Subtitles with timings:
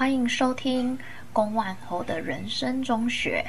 [0.00, 0.98] 欢迎收听
[1.30, 3.44] 龚万侯的人生中学。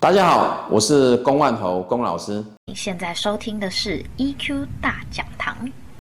[0.00, 2.42] 大家好，我是龚万侯龚老师。
[2.64, 5.54] 你现在收听的是 EQ 大讲堂。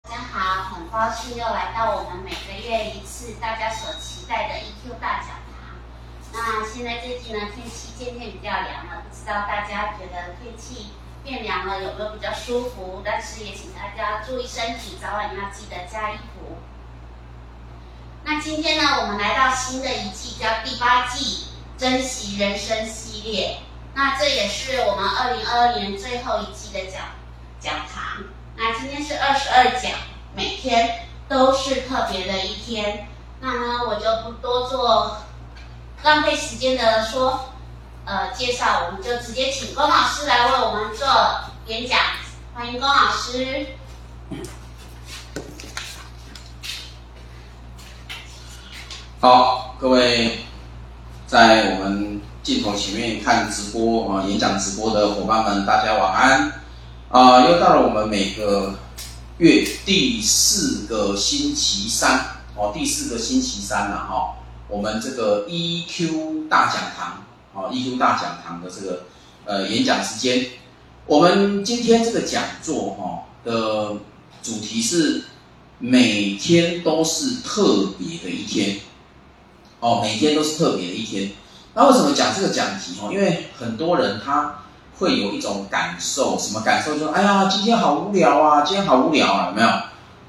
[0.08, 5.74] 大家好，很高兴又来到我们每个月一次大家所期待的 EQ 大讲堂。
[6.32, 10.92] 那现在最近呢，天气渐渐比较凉了，不知道大家觉得天气
[11.24, 13.02] 变凉了有没有比较舒服？
[13.04, 16.54] 但是也请大家注意身体，早晚要记得加衣服。
[18.24, 23.58] 那今天呢，我们来到新的一季，叫第八季，珍惜人生系列。
[23.94, 27.02] 那这也是我们二零二二年最后一季的讲
[27.58, 28.22] 讲堂。
[28.56, 29.90] 那今天是二十二讲，
[30.36, 33.08] 每天都是特别的一天。
[33.40, 35.18] 那呢，我就不多做
[36.04, 37.52] 浪费时间的说，
[38.04, 41.08] 呃，介绍，我们就直接请龚老师来为我们做
[41.66, 41.98] 演讲。
[42.54, 43.66] 欢迎龚老师。
[49.22, 50.38] 好，各位
[51.28, 56.52] 在我们镜头前面看直播啊，演讲直播的伙伴们，大家晚安
[57.08, 57.48] 啊！
[57.48, 58.80] 又到了我们每个
[59.38, 62.18] 月第四个星期三
[62.56, 64.38] 哦，第四个星期三了哈。
[64.66, 67.22] 我们这个 EQ 大讲堂
[67.54, 69.04] 啊，EQ 大讲堂的这个
[69.44, 70.46] 呃演讲时间，
[71.06, 73.98] 我们今天这个讲座哈的
[74.42, 75.22] 主题是
[75.78, 78.80] 每天都是特别的一天。
[79.82, 81.32] 哦，每天都是特别的一天。
[81.74, 83.10] 那为什么讲这个讲题哦？
[83.12, 84.60] 因为很多人他
[84.98, 86.96] 会有一种感受，什么感受？
[86.96, 89.68] 就是哎呀，今天好无聊啊，今天好无聊啊，有没有？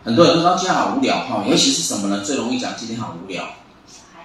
[0.03, 1.43] 很多人都说今天好无聊哈。
[1.47, 2.21] 尤其是什么呢？
[2.21, 3.43] 最容易讲今天好无聊。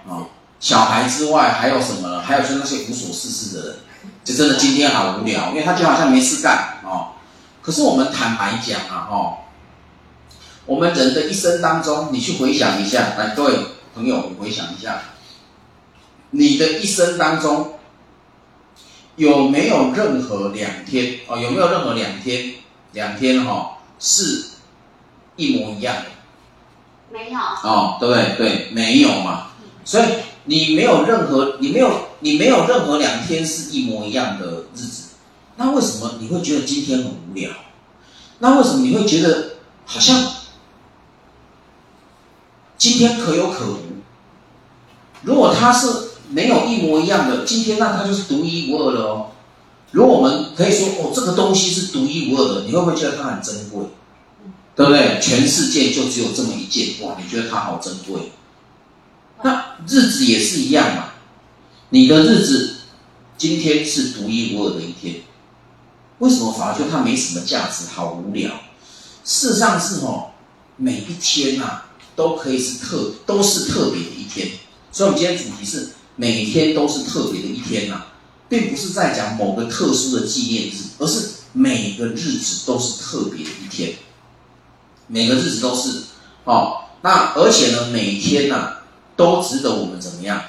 [0.06, 2.22] 哦，小孩之外还有什么呢？
[2.22, 3.76] 还有就是那些无所事事的人，
[4.24, 7.08] 就真的今天好无聊，因为他就好像没事干哦。
[7.60, 9.36] 可是我们坦白讲啊，哦，
[10.64, 13.58] 我们人的一生当中，你去回想一下，来，各位
[13.94, 15.02] 朋友，你回想一下。
[16.30, 17.78] 你的一生当中
[19.16, 21.38] 有没有任何两天哦？
[21.38, 22.54] 有没有任何两天
[22.92, 24.50] 两天哈、哦、是
[25.36, 26.04] 一模一样的？
[27.10, 28.34] 没有哦，对不对？
[28.36, 29.52] 对，没有嘛。
[29.84, 30.04] 所以
[30.44, 35.08] 你没有任何，你没有，你没有任何两天是一模一样的日子。
[35.56, 37.50] 那为什么你会觉得今天很无聊？
[38.40, 39.52] 那为什么你会觉得
[39.86, 40.32] 好像
[42.76, 43.78] 今天可有可无？
[45.22, 46.07] 如果他是。
[46.30, 49.30] 没有一模一样的，今天那它就是独一无二的哦。
[49.92, 53.86] 如果我们可以说哦，这个东西是独一无二的，你会不会觉得它很珍贵？
[54.76, 55.18] 对不对？
[55.20, 58.32] 全世界就只有这么一件，哇，你觉得它好珍贵？
[59.42, 61.04] 那日子也是一样嘛。
[61.88, 62.76] 你的日子
[63.38, 65.22] 今天是独一无二的一天，
[66.18, 68.50] 为什么反而觉得它没什么价值，好无聊？
[69.24, 70.26] 事实上是哦，
[70.76, 74.48] 每一天呐、啊、都可以是特，都是特别的一天。
[74.92, 75.92] 所以，我们今天主题是。
[76.20, 78.06] 每天都是特别的一天呐、啊，
[78.48, 83.94] 并不是在讲某个特殊的纪念日，而是每个日子都是特别的一天。
[85.06, 86.02] 每个日子都是
[86.42, 88.82] 哦，那而且呢，每天呐、啊、
[89.16, 90.42] 都值得我们怎么样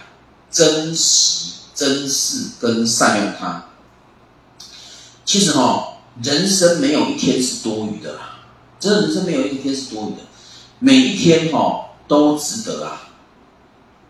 [0.50, 3.66] 珍惜、珍视跟善用它。
[5.24, 5.94] 其实哈、哦，
[6.24, 8.40] 人生没有一天是多余的啦，
[8.80, 10.22] 真的，人生没有一天是多余的，
[10.80, 13.09] 每一天哈、哦、都值得啊。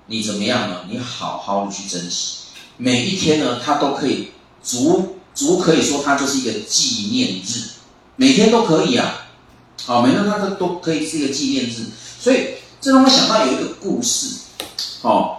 [0.09, 0.85] 你怎么样呢？
[0.89, 2.37] 你好好的去珍惜
[2.77, 4.31] 每一天呢，它都可以
[4.63, 7.69] 足足可以说它就是一个纪念日，
[8.15, 9.27] 每天都可以啊，
[9.85, 11.85] 好，每天它都都可以是一个纪念日。
[12.19, 14.37] 所以这让我想到有一个故事，
[15.03, 15.37] 哦，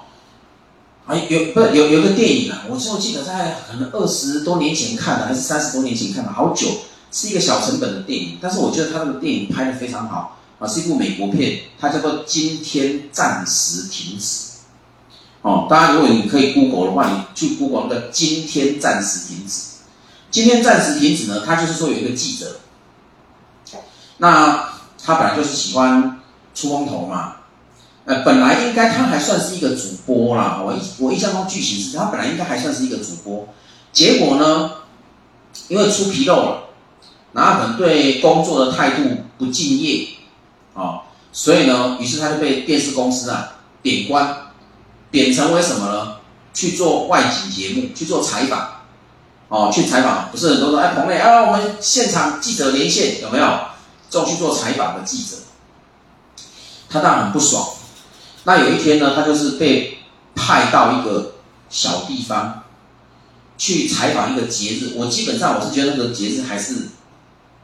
[1.05, 6.69] 啊有不是有有个电影啊，我就记得在可能二十多年前看的，还是三十多年前看的，好久，
[7.11, 14.25] 是一个小成本的电影，但是我觉得他那个电影拍得非常好啊，是一部美国片，它叫做《今天暂时停止》。
[15.43, 19.63] 哦，当然，如果你可以 Google 的话，你去 Google 那个“今天暂时停止”。
[20.31, 22.61] 今天暂时停止呢，他就是说有一个记者，
[24.19, 24.69] 那
[25.03, 26.21] 他本来就是喜欢
[26.55, 27.37] 出风头嘛，
[28.05, 30.63] 呃，本来应该他还算是一个主播啦。
[30.63, 33.49] 我印我印象中剧情是，他本来应该还算是一个主播，
[33.93, 34.73] 结果呢，
[35.69, 36.63] 因为出纰漏了，
[37.33, 39.03] 然后可能对工作的态度
[39.39, 40.07] 不敬业，
[40.75, 41.01] 啊、哦，
[41.33, 44.37] 所以呢，于是他就被电视公司啊点关。
[45.11, 46.17] 点成为什么呢？
[46.53, 48.83] 去做外景节目，去做采访，
[49.49, 53.61] 哦，去采访，不是很多说，哎，彭磊，啊，我们现场记者连线有没有？
[54.11, 55.37] 这种去做采访的记者，
[56.89, 57.69] 他当然很不爽。
[58.43, 59.99] 那有一天呢，他就是被
[60.35, 61.35] 派到一个
[61.69, 62.65] 小地方
[63.57, 64.95] 去采访一个节日。
[64.97, 66.89] 我基本上我是觉得那个节日还是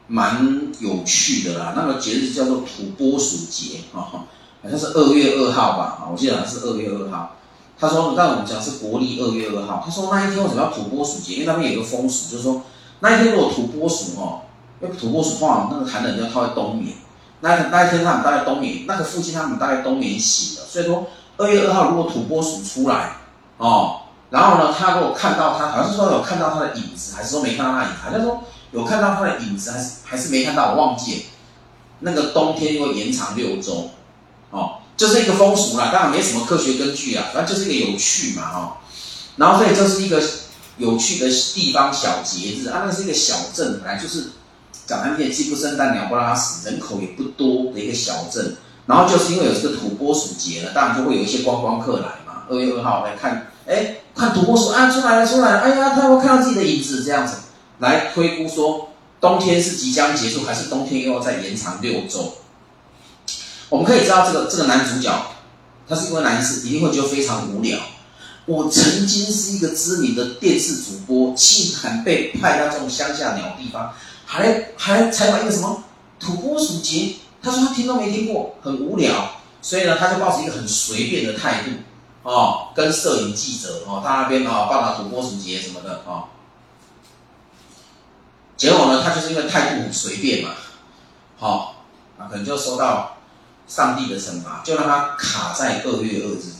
[0.07, 1.73] 蛮有趣的啦。
[1.75, 3.99] 那个节日叫做土拨鼠节啊。
[4.13, 4.23] 哦
[4.63, 7.33] 好像是二月二号吧，我记得好像是二月二号。
[7.79, 9.83] 他说，但我们讲是国历二月二号。
[9.85, 11.35] 他说那一天为什么要土拨鼠节？
[11.35, 12.63] 因为那边有个风俗，就是说
[13.01, 14.41] 那一天如果土拨鼠哦，
[14.81, 16.95] 因为土拨鼠话那个寒冷要靠在冬眠，
[17.41, 21.05] 那那一天他们大概冬眠，那个附近他们大概冬眠醒了，所以说
[21.37, 23.11] 二月二号如果土拨鼠出来
[23.57, 24.01] 哦，
[24.31, 27.97] 然后呢，他如果看到他，好像是说有看到他的影子，还是说没看到他的影子？
[28.03, 30.73] 好像说有看到他的影子，还是还是没看到？
[30.73, 31.21] 我忘记了。
[31.99, 33.89] 那个冬天又会延长六周，
[34.51, 34.79] 哦。
[34.97, 38.73] 就是一个风俗啦，当然没什么科学根据啊，反正就是一个有趣嘛，哦。
[39.35, 40.19] 然后所以这是一个
[40.77, 44.31] 有趣的地方小节日啊，那是一个小镇，本来就是
[44.87, 48.57] 讲难听点，鸡不生蛋，鸟不拉屎，人口也不多的一个小镇。
[48.87, 52.43] 然后就是因为有这个土拨鼠节了，当然就会有一些观光客来嘛。
[52.49, 57.35] 二月二号来看，哎，看土拨鼠啊，出来了出来了，哎呀，他会看到自己的影子这样子，
[57.79, 58.89] 来推估说
[59.21, 62.33] 冬天是即将结束，还是冬天又要再延长六周。
[63.69, 65.11] 我们可以知道，这个这个男主角，
[65.89, 67.77] 他是一位男士，一定会觉得非常无聊。
[68.45, 73.93] 我曾经是一个知名的电视主播，竟然被派到这种乡下鸟地方，
[74.25, 75.83] 还还采访一个什么
[76.17, 77.15] 土拨鼠节。
[77.43, 79.31] 他说他听都没听过，很无聊。
[79.61, 81.71] 所以呢，他就抱着一个很随便的态度，
[82.23, 86.23] 哦，跟摄影记者哦，到那边哦报道土拨鼠节什么的哦。
[88.55, 90.51] 结果呢，他就是因为态度很随便嘛，
[91.37, 91.83] 好、
[92.17, 93.16] 啊，可能就收到。
[93.67, 96.53] 上帝的惩罚就让他卡在二月二日，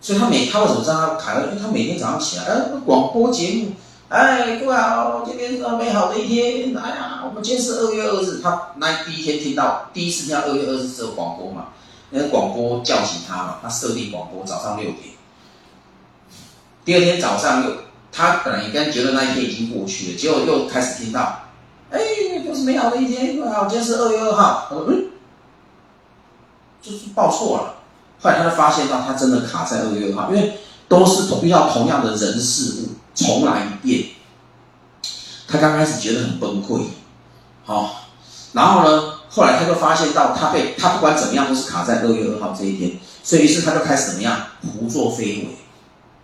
[0.00, 1.42] 所以他每他为什么知道他卡在？
[1.46, 3.72] 因为他每天早上起来，哎，广播节目，
[4.08, 8.40] 哎，各位好，今天是美好的一天，哎呀，我们今天是二月二日。
[8.42, 11.68] 他那第一天听到，第一次听到二月二日这个广播嘛，
[12.10, 15.14] 那个广播叫醒他嘛，他设定广播早上六点。
[16.84, 17.72] 第二天早上又，
[18.10, 21.42] 他本来应该觉得那一天已经过去了，结果又开始听到，
[21.90, 22.00] 哎，
[22.44, 24.66] 又是美好的一天，各位好，今天是二月二号。
[24.68, 25.09] 他说，嗯。
[26.82, 27.74] 就是报错了，
[28.20, 34.08] 后来他就发现到他真的卡在二月二号，因为都是遇到同样的人事物，重来一遍。
[35.46, 36.82] 他刚开始觉得很崩溃，
[37.64, 38.06] 好，
[38.52, 45.48] 然后呢，后来他就发现到他被他不管怎么样都是卡在二月二号这一天，所以于是他就开始怎么样胡作非为，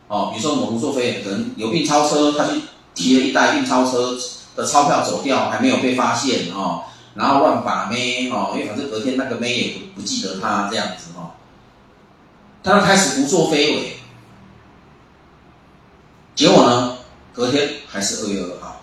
[0.09, 2.63] 哦，比如说我胡作非为，可能有运钞车，他去
[2.95, 4.17] 提了一袋运钞车
[4.55, 6.85] 的钞票走掉，还没有被发现哦。
[7.17, 11.33] 然后乱把妹哦，因为反正隔天那个妹也不不记得他这样子哦，
[12.63, 13.97] 他开始胡作非为，
[16.35, 16.99] 结果呢，
[17.33, 18.83] 隔天还是二月二号，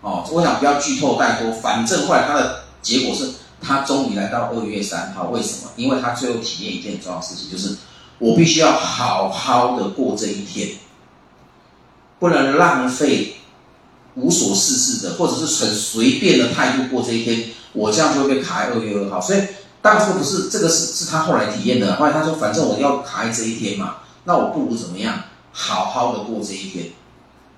[0.00, 5.70] 哦，我想不要剧透太多，反正后来他的结果是他终于来到二月三号，为什么？
[5.76, 7.76] 因为他最后体验一件重要事情，就是
[8.18, 10.70] 我必须要好好的过这一天，
[12.18, 13.34] 不能浪费。
[14.14, 19.20] 无所事事的，或者是很随便的态度过这一天，我这样就会被卡在二月二号。
[19.20, 19.40] 所以，
[19.80, 21.96] 当初不是这个是是他后来体验的。
[21.96, 26.86] 后来他说，反正我要卡在这一天嘛，那我不如怎么样，好好的过这一天。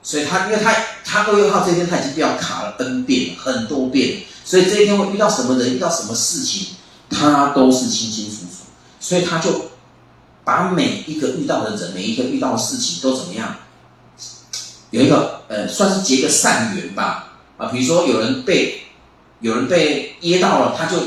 [0.03, 0.75] 所以他因为他
[1.05, 6.77] 他二月二号这一天他已经被我卡了 N 遍很多遍，所以这一天会遇到什么人，遇到什么事情，
[7.11, 8.65] 他都是清清楚楚。
[8.99, 9.71] 所以他就
[10.45, 13.57] 把每一个遇到的人，每一个遇到的事情都怎么样。
[14.91, 18.83] 有一个呃，算是结个善缘吧，啊，比如说有人被
[19.41, 20.99] 有人被噎到了，他就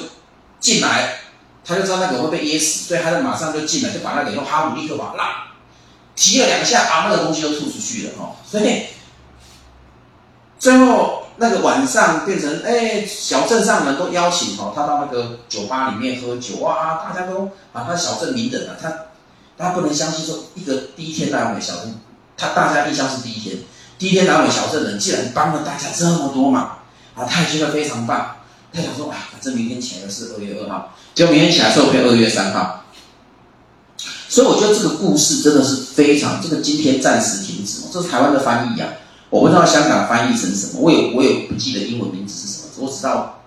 [0.59, 1.19] 进来，
[1.65, 5.47] 他就知道那个会被噎死，所以他就马上就进来，就把那个用哈姆立克把拉
[6.15, 8.35] 提了两下，把那个东西都吐出去了哦。
[8.45, 8.83] 所以
[10.59, 18.89] 最后那个晚上变成哎，小镇上人都邀请哦，他到那个酒吧里面喝酒哇，大家都把他小镇名人啊，他
[19.55, 21.99] 大家不能相信说一个第一天来我们小镇，
[22.37, 23.57] 他大家印象是第一天。
[23.99, 26.79] 第一天南尾小镇人竟然帮了大家这么多忙，
[27.15, 28.35] 啊，他也觉得非常棒。
[28.73, 32.85] 他想说，啊，反正明天起来的是二月二号，结果明天起来的时候变二月三号。
[34.27, 38.97] 所以我觉得这个故事真的是非常，这个今天暂时停止，这是台湾的翻译呀、啊，
[39.29, 43.43] 我不知道香港翻译成什么，我也我也不记得英文名字是什么，我只知道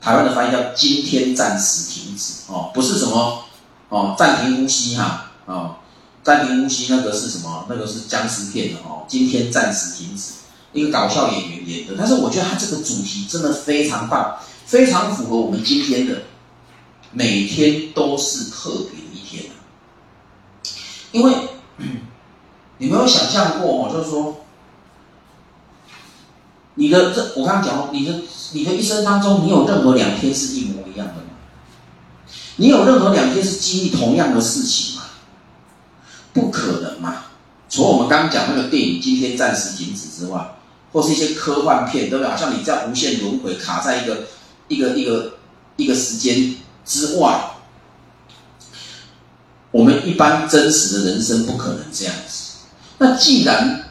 [0.00, 3.44] 台湾的翻译叫今天暂时停止哦，不是什么
[3.90, 5.52] 哦暂停呼吸哈啊。
[5.52, 5.76] 哦
[6.24, 7.66] 暂停呼吸，那个是什么？
[7.68, 9.02] 那个是僵尸片的哦。
[9.08, 10.34] 今天暂时停止，
[10.72, 11.94] 一个搞笑演员演的。
[11.96, 14.36] 但是我觉得他这个主题真的非常棒，
[14.66, 16.22] 非常符合我们今天的
[17.12, 19.54] 每天都是特别的一天啊。
[21.12, 21.32] 因为
[22.78, 24.44] 你没有想象过哦，就是说
[26.74, 31.30] 你的这我刚刚讲，你的你的一生当中，你有任何两天是一模一样的吗？
[32.56, 35.02] 你有任何两天是经历同样的事情吗？
[36.32, 37.24] 不可能嘛！
[37.68, 40.56] 除了我们刚刚讲那个电影今天暂时停止之外，
[40.92, 42.30] 或是一些科幻片，对不对？
[42.30, 44.24] 好像你在无限轮回卡在一个
[44.68, 45.34] 一个一个
[45.76, 47.54] 一个时间之外，
[49.70, 52.58] 我们一般真实的人生不可能这样子。
[52.98, 53.88] 那既然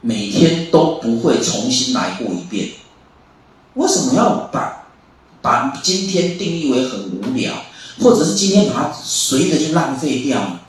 [0.00, 2.70] 每天都不会重新来过一遍，
[3.74, 4.84] 为什么要把
[5.40, 7.54] 把今天定义为很无聊，
[8.00, 10.60] 或者是今天把它随着就浪费掉呢？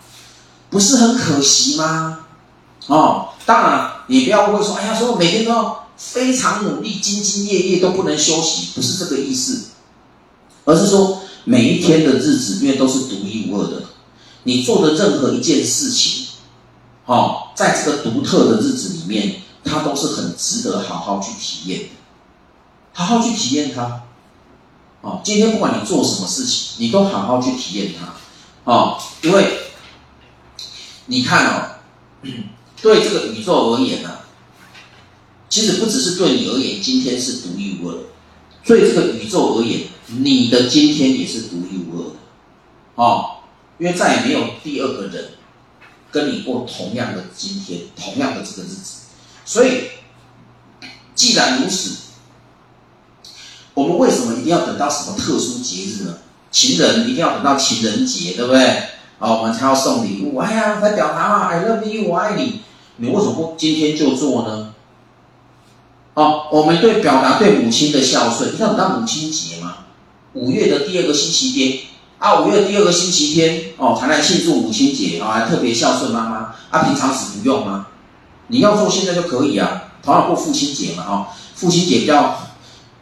[0.69, 2.25] 不是很可惜吗？
[2.87, 9.69] 哦，当然，你不要会说，哎呀，说每天都要非常努力、兢兢业业都不能休息，不是这个意思，
[10.65, 13.83] 而是说每一天的日子，因为都是独一无二的，
[14.43, 16.27] 你做的任何一件事情，
[17.05, 21.89] 哦，在这个独特的日子里面，它都是很值得好好去体验的，
[22.93, 24.01] 好好去体验它。
[25.01, 28.13] 哦，今天不管你做什么事情，你都好好去体验它，
[28.71, 29.59] 哦，因为。
[31.05, 31.65] 你看哦，
[32.83, 34.27] 对这个宇宙而言呢、啊，
[35.47, 37.99] 其实不只是对你而言，今天是独一无二的。
[38.65, 42.15] 对这个宇宙而言，你的今天也是独一无二的，
[42.95, 43.37] 哦，
[43.77, 45.29] 因为再也没有第二个人
[46.11, 49.03] 跟你过同样的今天，同样的这个日子。
[49.45, 49.83] 所以，
[51.15, 51.95] 既然如此，
[53.73, 56.17] 我们为什么一定要等到什么特殊节日呢？
[56.51, 58.89] 情人一定要等到情人节，对不对？
[59.19, 60.37] 哦，我们才要送礼物。
[60.37, 62.59] 哎呀，来表达啊，I love you，我爱你。
[62.97, 64.73] 你为什么不今天就做呢？
[66.13, 69.77] 哦，我们对表达对母亲的孝顺，你看，等到母亲节嘛，
[70.33, 71.79] 五月的第二个星期天
[72.19, 77.87] 啊，五月第二个星期天哦，才来庆祝母亲节啊，还特别孝顺妈妈啊，平常时不用吗？
[78.47, 79.85] 你要做现在就可以啊。
[80.03, 82.37] 同样过父亲节嘛，哦，父亲节比较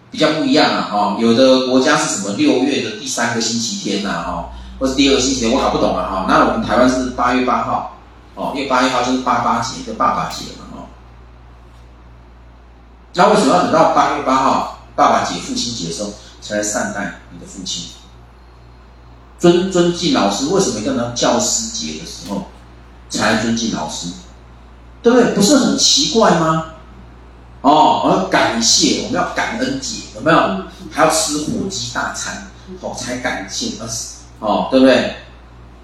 [0.09, 4.49] 比较不一样啊，哦，有的国家是什么六月的第三个星期天呐，哦。
[4.79, 6.25] 或是第二个星期天，我搞不懂了哈。
[6.27, 7.99] 那我们台湾是八月八号，
[8.35, 10.77] 哦，因为八月八号就是八八节，就爸爸节嘛，哦。
[13.13, 16.11] 那为什么要等到八月八号爸爸节、父亲节的时候
[16.41, 17.89] 才来善待你的父亲？
[19.37, 22.45] 尊尊敬老师，为什么一定要教师节的时候
[23.09, 24.07] 才来尊敬老师？
[25.01, 25.33] 对不对？
[25.33, 26.65] 不是很奇怪吗？
[27.61, 30.37] 哦，我要感谢，我们要感恩节，有没有？
[30.91, 32.47] 还要吃火鸡大餐，
[32.81, 34.17] 哦，才感谢二十。
[34.39, 35.15] 哦，对不对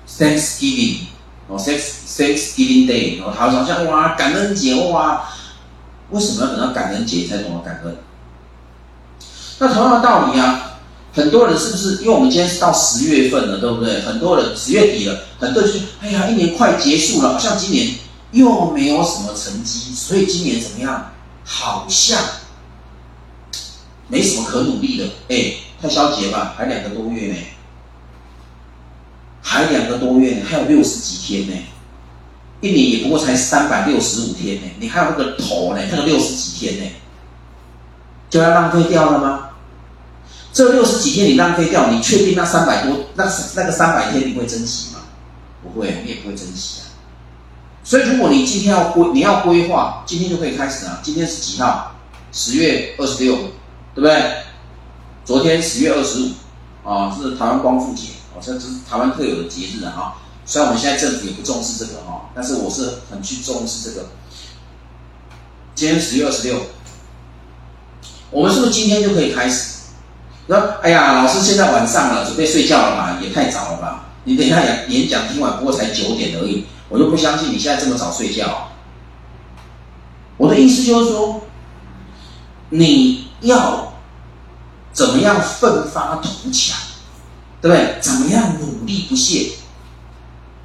[0.07, 1.07] ？Thanksgiving，
[1.47, 5.29] 哦，Thanks Thanksgiving Day，哦，好像哇，感恩节哇，
[6.09, 7.97] 为什么要等到感恩节才懂得感恩？
[9.59, 10.79] 那同样的道理啊，
[11.13, 12.03] 很多人是不是？
[12.03, 14.01] 因为我们今天是到十月份了，对不对？
[14.01, 17.95] 很多人十月底了，很多人就哎呀，一年快结束了，好像今年
[18.31, 21.11] 又没有什么成绩，所以今年怎么样？
[21.49, 22.19] 好像
[24.09, 26.53] 没什么可努力的，哎，太消极吧？
[26.57, 27.37] 还两个多月呢。
[29.49, 31.53] 还两个多月，还有六十几天呢，
[32.59, 36.91] 一年也不过才三百六十五天呢，你还有那个头呢，那个六十几天呢，
[38.29, 39.49] 就要浪费掉了吗？
[40.51, 43.23] 这六十几天你浪费掉，你确定那三百多那
[43.55, 44.99] 那个三百天你会珍惜吗？
[45.63, 46.83] 不会，你也不会珍惜啊。
[47.85, 50.99] 所以如果你今天要规，你要规划，今天就可以开始啊。
[51.01, 51.95] 今天是几号？
[52.33, 53.35] 十月二十六，
[53.95, 54.43] 对不对？
[55.23, 58.09] 昨天十月二十五啊，是台湾光复节。
[58.41, 60.15] 这是台湾特有的节日啊！
[60.45, 64.07] 虽然我们现在政府也不重视这个哈，但是我是很去重视这个。
[65.75, 66.61] 今天十月二十六，
[68.31, 69.77] 我们是不是今天就可以开始？
[70.47, 73.19] 说，哎呀，老师现在晚上了，准备睡觉了吧？
[73.21, 74.05] 也太早了吧？
[74.23, 78.69] 你等一下演讲今晚，不过才九点而已，我就不相信你现在这么早睡觉。
[80.37, 81.41] 我的意思就是说，
[82.69, 83.93] 你要
[84.93, 86.77] 怎么样奋发图强？
[87.61, 87.97] 对不对？
[88.01, 89.51] 怎么样努力不懈？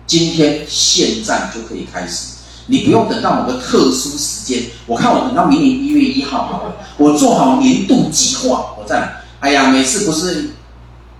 [0.07, 2.35] 今天现在就可以开始，
[2.67, 4.65] 你不用等到某个特殊时间。
[4.87, 9.23] 我看我等到明年一月一号好了，我做好年度计划，我再来。
[9.41, 10.51] 哎呀，每次不是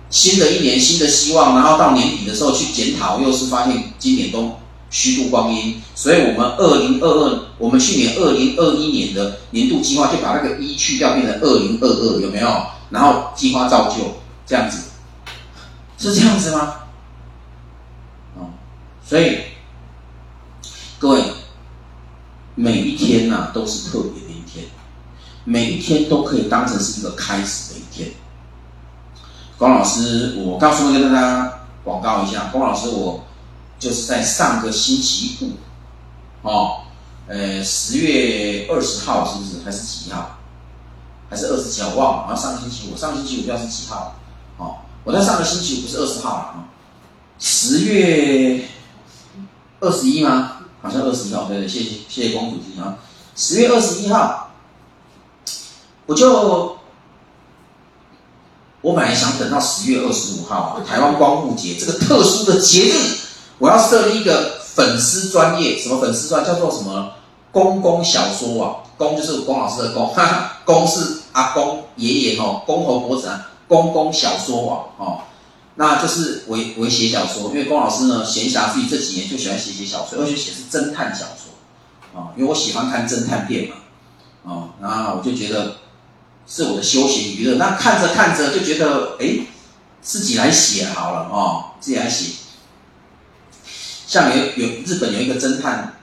[0.09, 4.59] 新的一年新的希望，然后到年底的时候去检讨，又是发现今年都
[4.91, 5.81] 虚度光阴。
[5.95, 12.47] 所以我们二零二二，我们去年二零二一年的年度计划就把那个一去掉，变成二零二二，有没有？
[12.91, 14.77] 然后计划照旧这样子。
[16.09, 16.75] 是这样子吗？
[18.35, 18.49] 哦，
[19.05, 19.39] 所以
[20.99, 21.23] 各位，
[22.55, 24.65] 每一天呐、都是特别的一天，
[25.43, 28.11] 每一天都可以当成是一个开始的一天。
[29.57, 33.23] 龚老师，我告诉跟大家广告一下，龚老师我
[33.79, 35.51] 就是在上个星期五，
[36.41, 36.81] 哦，
[37.27, 39.63] 呃，十月二十号是不是？
[39.63, 40.37] 还是几号？
[41.29, 41.89] 还是二十几号？
[41.95, 42.27] 忘了。
[42.27, 44.15] 然后上个星期五，上个星期五不知道是几号？
[45.03, 46.65] 我在上个星期不是二十号啊，
[47.37, 48.63] 十月
[49.79, 50.61] 二十一吗？
[50.81, 52.97] 好像二十一号，对对，谢谢谢谢公主提啊。
[53.35, 54.51] 十月二十一号，
[56.05, 56.77] 我就
[58.81, 63.17] 我本来想等到十月二十五号啊，台湾光复节这个特殊的节日，
[63.59, 67.11] 我要设立一个粉丝专业，什么粉丝专叫做什么
[67.51, 75.21] 公公小说网，公就是龚老师的公，哈哈，公是阿公爷爷哦，公侯伯子啊，公公小说网哦，
[75.75, 81.53] 那就是我我写小说，因为龚老师呢闲暇自己这几年就喜欢写写小说，而且写是侦探小说
[82.13, 83.75] 啊、哦，因为我喜欢看侦探片嘛，
[84.43, 85.77] 哦，然后我就觉得。
[86.45, 89.45] 是我的休闲娱乐，那看着看着就觉得，哎，
[90.01, 92.33] 自己来写好了哦，自己来写。
[94.05, 95.93] 像有有日本有一个侦探，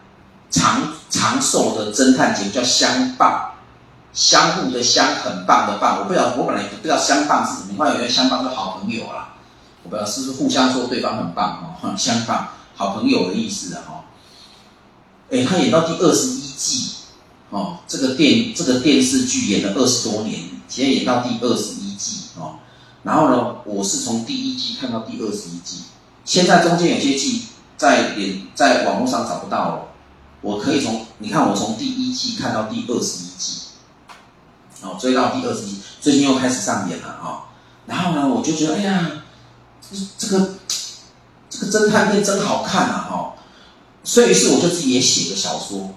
[0.48, 3.49] 长长寿的侦探节目叫相棒，
[4.12, 5.98] 相互的相，很棒的棒。
[6.00, 9.34] 我不知道，我本来不知道相棒是什么，后来有人相棒是好朋友啦，
[9.82, 14.04] 我不知道是不是互相说对方很棒哦，相棒好朋友的意思啊哈。
[15.30, 16.86] 哎，他演到第二十一季。
[17.50, 22.60] 哦，这个电这个电视剧演了二十多年，现在演到第二十一季哦。
[23.02, 25.82] 然后呢，我是从第一季看到第二十一季，
[26.24, 29.82] 现在中间有些季在连在网络上找不到了。
[30.42, 33.29] 我可以从你看，我从第一季看到第二十一，
[34.82, 37.40] 哦，追到第二十集，最近又开始上演了啊、哦。
[37.86, 39.10] 然后呢，我就觉得，哎呀，
[40.16, 40.54] 这个
[41.50, 43.32] 这个侦探片真好看啊，哈、哦。
[44.02, 45.90] 所以于是我就自己也写个小说。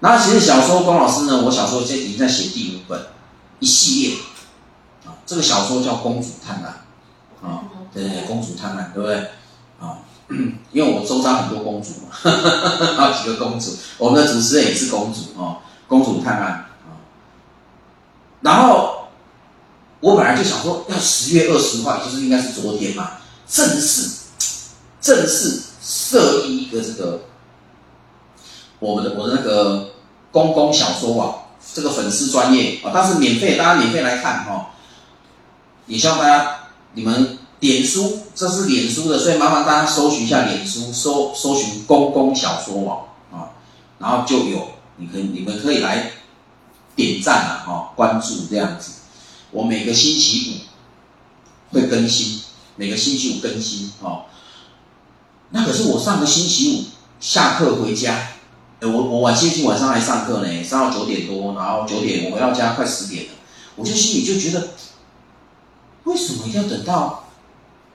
[0.00, 3.00] 然后其实小说，光老师呢，我小时候现在已经在写第五本
[3.60, 4.16] 一系列
[5.06, 6.84] 啊，这个小说叫《公主探案》
[7.46, 7.62] 啊，
[7.94, 9.16] 对对对，公主探案，对不对
[9.80, 9.98] 啊？
[10.72, 12.10] 因为我周遭很多公主嘛，
[12.98, 16.65] 好几个公主，我们的主持人也是公主啊，公主探案啊。
[18.40, 19.08] 然后
[20.00, 23.12] 我本来就想说，要十月二十号，就是应该是昨天嘛，
[23.48, 24.10] 正式
[25.00, 27.22] 正式设立一个这个。
[28.78, 29.94] 我们的我的那个
[30.30, 31.34] 公公小说网，
[31.74, 34.66] 这个粉丝专业啊，但是免费，大家免费来看哈、哦。
[35.86, 36.58] 也希望大家
[36.92, 43.56] 你们脸书，这是脸书的，所以麻烦大家搜寻一下脸书，搜搜寻公公小说网啊，
[43.98, 46.10] 然后就有，你可以你们可以来
[46.96, 48.92] 点赞啊，哈，关注这样子。
[49.52, 50.64] 我每个星期
[51.72, 52.40] 五会更新，
[52.74, 54.26] 每个星期五更新啊。
[55.50, 56.84] 那可是我上个星期五
[57.20, 58.30] 下课回家。
[58.82, 63.30] 我我晚星期晚上还上课呢，上到九点多，然后九点我回到家快十点了，
[63.74, 64.68] 我就心里就觉得，
[66.04, 67.24] 为什么一定要等到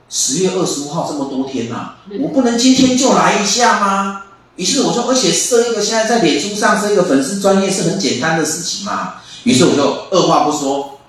[0.09, 1.97] 十月二十五号这么多天呢、啊？
[2.19, 4.23] 我不能今天就来一下吗？
[4.55, 10.99] 于是我说而且设一个现在在脸书上设一个粉丝专业是很简单的事情嘛，于是我就二话不说，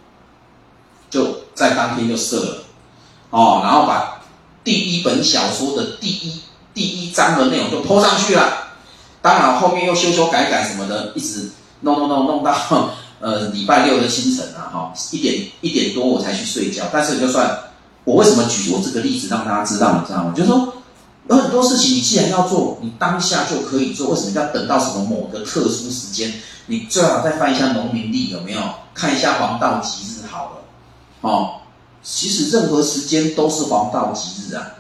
[1.11, 2.57] 就在当天就设了，
[3.31, 4.23] 哦，然后把
[4.65, 6.41] 第一本小说的第一
[6.73, 8.59] 第一章的内容就 po 上去了。
[9.21, 11.51] 当然，后面又修修改改什么的，一直
[11.83, 12.55] 弄弄弄弄到
[13.21, 16.85] 呃礼拜六的清晨啊，哈，一点一点多我才去睡觉。
[16.93, 17.59] 但是就算
[18.05, 20.33] 我为什么举我这个例子让大家知道，你知道吗？
[20.35, 20.75] 就是说
[21.29, 26.35] 有很多事情，你既然要做，你当下就可以做，为什么要等到什么某个特殊时间？
[26.67, 28.61] 你最好再翻一下农民历有没有，
[28.95, 30.63] 看一下黄道吉日好了，
[31.21, 31.61] 哦，
[32.03, 34.75] 其实任何时间都是黄道吉日啊。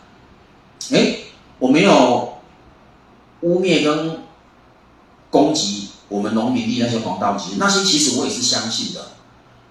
[0.90, 1.26] 诶，
[1.58, 2.38] 我没有
[3.40, 4.22] 污蔑跟。
[5.32, 9.00] 攻击我们农民历那些黄道吉日，那些其实我也是相信的。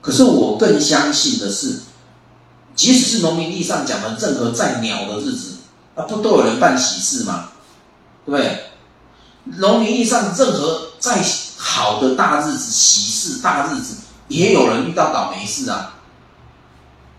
[0.02, 1.82] 可是我更相信的是，
[2.76, 5.58] 即使是农民历上讲的任何再鸟的日子，
[5.96, 7.50] 啊，不都有人办喜事吗？
[8.26, 8.66] 对不对？
[9.58, 11.24] 农民历上任何再
[11.58, 13.96] 好的大日子、喜事大日子，
[14.28, 15.96] 也有人遇到倒霉事啊。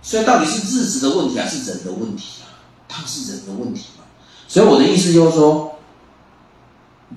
[0.03, 2.53] 所以到底是日子的问题还是人的问题啊？
[2.89, 4.05] 当然是人的问题嘛。
[4.49, 5.69] 所以我的意思就是说。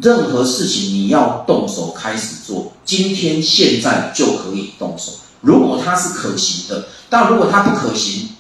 [0.02, 5.14] 任何事情你要动手开始做，今天现在就可以动手。
[5.40, 8.35] 如果它是可行的，但如果它不可行，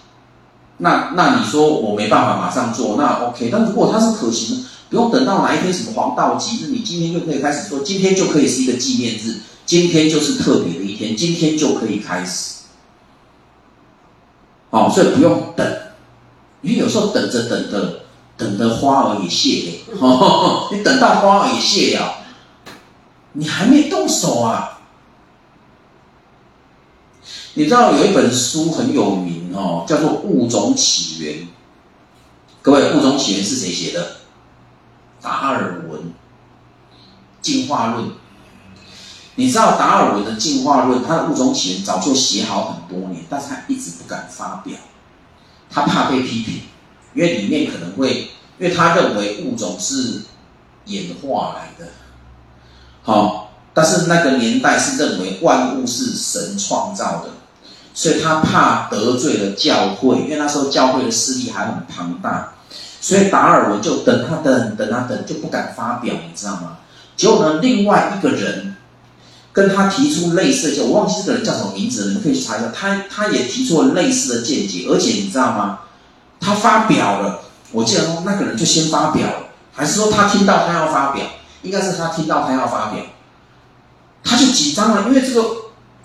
[0.78, 3.50] 那那你说我没办法马上做，那 OK。
[3.52, 12.56] 但如果它是可行的，不用等到哪一天什么黄道吉日，你今天就可以开始做，今天就可以是一个纪念日，今天就是特别的一天，今天就可以开始。
[14.70, 15.66] 哦，所以不用等，
[16.62, 18.02] 因为有时候等着等着。
[18.38, 22.16] 等的花儿也谢了， 哦，你等到花儿也谢了，
[23.32, 24.80] 你还没动手啊？
[27.54, 31.34] 你知道有一本书很有名哦，叫做《物种起源》。
[32.62, 34.18] 各位，《物种起源》是谁写的？
[35.22, 36.14] 达尔文，
[37.42, 38.10] 进化论。
[39.36, 44.78] 你知道达尔文的进化论，他的《物种起源》早就写好很多年，但是他一直不敢发表，
[45.70, 46.62] 他怕被批评。
[47.14, 50.24] 因为里面可能会，因为他认为物种是
[50.84, 51.92] 演化来的，
[53.04, 57.30] 好，但是那个年代是认为万物是神创造的，
[57.96, 62.52] 所以他怕得罪了教会，因为那时候教会的势力还很庞大，
[63.02, 66.78] 所以达尔文就等他等等他等，就不敢发表，你知道吗？
[67.16, 68.76] 结果呢，另外一个人
[69.54, 72.70] 跟他提出类似的，我忘记这个人叫什么名字了，你们可以去查一下。
[72.76, 75.80] 他他也提出了类似的见解，而且你知道吗？
[76.42, 77.40] 他发表了，
[77.72, 81.26] 我记得那个人就先发表了，还是说他听到他要发表？
[81.62, 83.02] 应该是他听到他要发表，
[84.24, 85.48] 他就紧张了，因为这个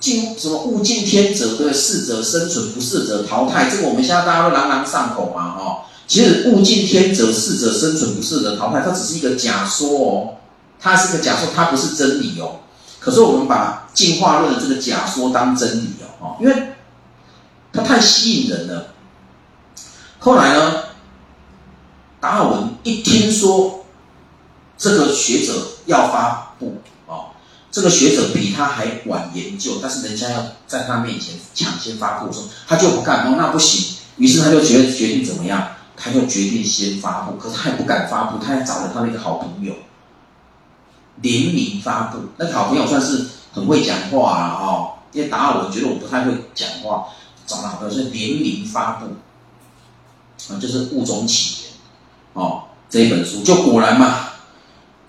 [0.00, 10.34] 尽什么物竞天择，对，适者生存，不适者淘汰，这个我们现在大家都朗朗上口嘛，哦，其实物竞天择，适者生存，不适者淘汰，它只是一个假说哦，
[10.80, 12.60] 它是个假说，它不是真理哦。
[12.98, 16.72] 可是我们把进化论的这个假说当真理哦，因为
[17.72, 18.94] 它太吸引人了。
[20.18, 20.84] 后来呢，
[22.20, 23.76] 达尔文一听说。
[24.82, 25.52] 这个学者
[25.84, 26.80] 要发布，
[27.80, 33.96] 这个学者比他还晚研究，但是人家要在他面前抢先发布的时候，他就不干哦，那不行。
[34.18, 35.68] 于是他就决决定怎么样？
[35.96, 39.72] 他就决定先发布，可是他也不敢发布，他还找了他那个好朋友
[41.22, 42.18] 联名发布。
[42.36, 47.06] 那个好朋友算是很会讲话了哦，因为达尔文觉得我不太会讲话，
[47.46, 49.06] 找了好朋友是联名发布
[50.52, 51.72] 啊，就是《物种起源》
[52.46, 54.26] 哦这一本书，就果然嘛。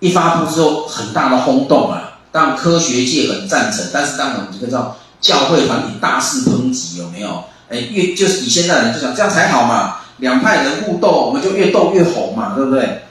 [0.00, 2.11] 一发布之后，很大的轰动啊！
[2.32, 7.44] 当然科学界很赞成，但是当然我们就知道教会团体大肆抨击，有没有？
[7.68, 13.02] 哎，越就是以现在人就讲这样才好嘛，两派人互斗，我们就越斗越红嘛，对不对？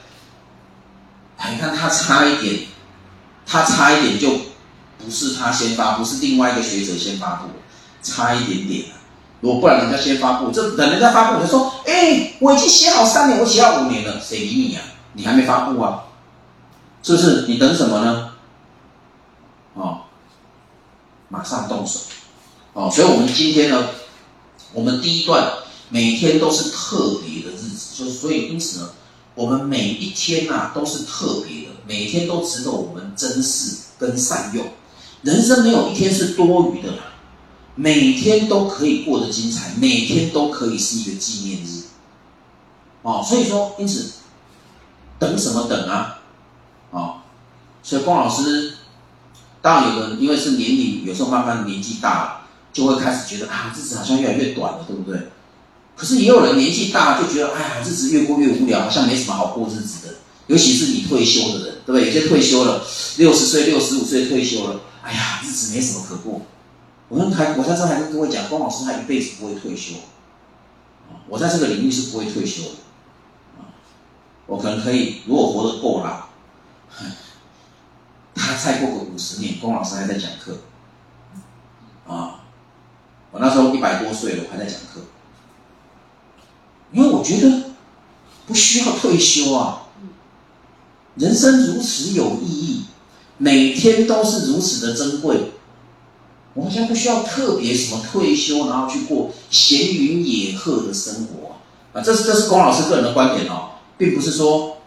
[1.50, 2.66] 你看他差一点，
[3.46, 4.30] 他差一点就
[4.98, 7.48] 不是他先发布，是另外一个学者先发布，
[8.02, 8.84] 差一点点。
[9.40, 14.82] 如果不然人家先发布，这等人家发布，我就说：哎，我已经写好三年，我写好五年了，谁理你啊？
[15.14, 16.04] 你还没发布啊？
[17.02, 17.46] 是不是？
[17.48, 18.30] 你等什么呢？
[19.74, 20.02] 哦，
[21.32, 22.00] 马上动手！
[22.74, 23.88] 哦，所以我们今天呢，
[24.74, 25.50] 我们第一段
[25.88, 28.90] 每天都是特别的日子，就所以因此呢，
[29.34, 34.66] 我们每一天呐、啊、都是特别的，每天都值得我们珍视跟善用。
[35.22, 36.92] 人生没有一天是多余的，
[37.76, 41.84] 每天都可以过得精彩，每天都可以是一个纪念日。
[43.00, 44.12] 哦，所以说，因此
[45.18, 46.18] 等什么等啊？
[46.90, 47.14] 哦，
[47.82, 48.74] 所以龚老师，
[49.62, 52.40] 当然有的人因为是年龄，有时候慢慢年纪大了，
[52.72, 55.28] 就会开始觉得啊，日子好像越来越短了，对不对？
[55.96, 60.14] 可是也有人年纪大就觉得，哎呀，日子越过越无聊，好像没什么好过日子的。
[60.48, 62.06] 尤其是你退休的人，对不对？
[62.06, 62.84] 有些退休了，
[63.18, 66.42] 六十岁、六十五岁退休了，哎呀，日子没什么可过。
[67.08, 69.94] 我跟还我在这还跟各位讲，龚老师他一辈子不会退休，
[71.28, 72.70] 我在这个领域是不会退休的，
[74.46, 76.26] 我可能可以，如果活得够老。
[78.34, 80.58] 他再过个五十年，龚老师还在讲课，
[82.06, 82.40] 啊，
[83.30, 85.00] 我那时候一百多岁了，我还在讲课，
[86.92, 87.70] 因为我觉得
[88.46, 89.82] 不需要退休啊，
[91.16, 92.84] 人生如此有意义，
[93.38, 95.52] 每天都是如此的珍贵，
[96.54, 101.56] 我好像不需要特别什么退休，然后去过闲云野鹤的生活
[101.92, 104.78] 啊，这是这是龚老师个人的观点哦，并不是说。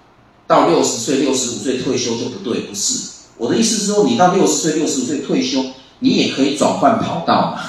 [0.47, 3.14] 到六十岁、六十五岁退休就不对，不是。
[3.37, 5.63] 我的意思是说，你到六十岁、六十五岁退休，
[5.99, 7.61] 你也可以转换跑道嘛，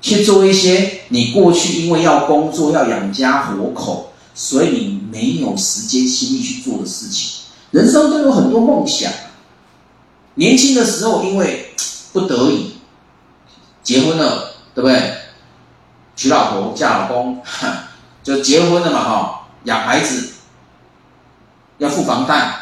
[0.00, 7.40] 去做一些你过去因为要工作、要养家活口，所以你没有时间、心力去做的事情。
[7.72, 9.12] 人生都有很多梦想，
[10.34, 11.74] 年轻的时候因为
[12.12, 12.74] 不得已
[13.82, 15.14] 结婚了，对不对？
[16.16, 17.42] 娶老婆、嫁老公，
[18.22, 20.34] 就结婚了嘛，哈，养孩子。
[21.78, 22.56] 要付房贷，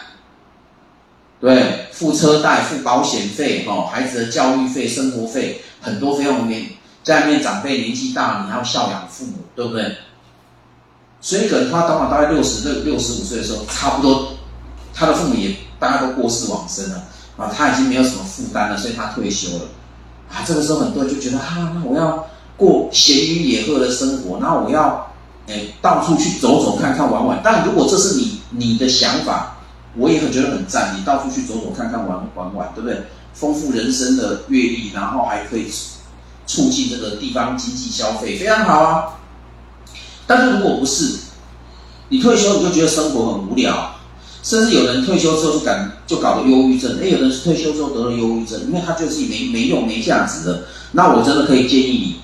[1.40, 6.66] 对，付车贷、付保险费，哦，孩子的教育费、生活费，很多费用里面，
[7.02, 9.96] 家里面长辈年纪大，你还要孝养父母，对不对？
[11.20, 14.34] 所以，可能他当晚大概六十六、六十五岁的时候，差不多，
[14.94, 17.02] 他的父母也大家都过世往生了，
[17.36, 19.64] 啊，他已经没有什么负担了，所以他退休了，
[20.30, 22.24] 啊，这个时候很多人就觉得，哈、啊，那我要
[22.56, 25.12] 过闲云野鹤的生活，那我要，
[25.48, 27.40] 哎，到处去走走看看玩玩。
[27.42, 28.38] 但如果这是你。
[28.50, 29.57] 你的想法，
[29.98, 30.96] 我也很觉得很赞。
[30.98, 33.02] 你到处去走走看看玩玩玩，对不对？
[33.34, 35.70] 丰富人生的阅历，然后还可以
[36.46, 39.18] 促进这个地方经济消费，非常好啊。
[40.26, 41.18] 但是如果不是，
[42.08, 43.96] 你退休你就觉得生活很无聊，
[44.42, 46.98] 甚至有人退休之后就感就搞得忧郁症。
[47.00, 50.64] 哎，有人是退休之后得了忧郁症，因为他觉得自己没没用、没价值的。
[50.92, 52.16] 那我真的可以建议你，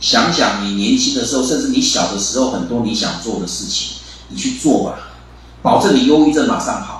[0.00, 4.98] 想想你年轻的时候，甚至你小的时候，很多你想做的事情，你去做吧。
[5.62, 6.99] 保证你忧郁症马上好，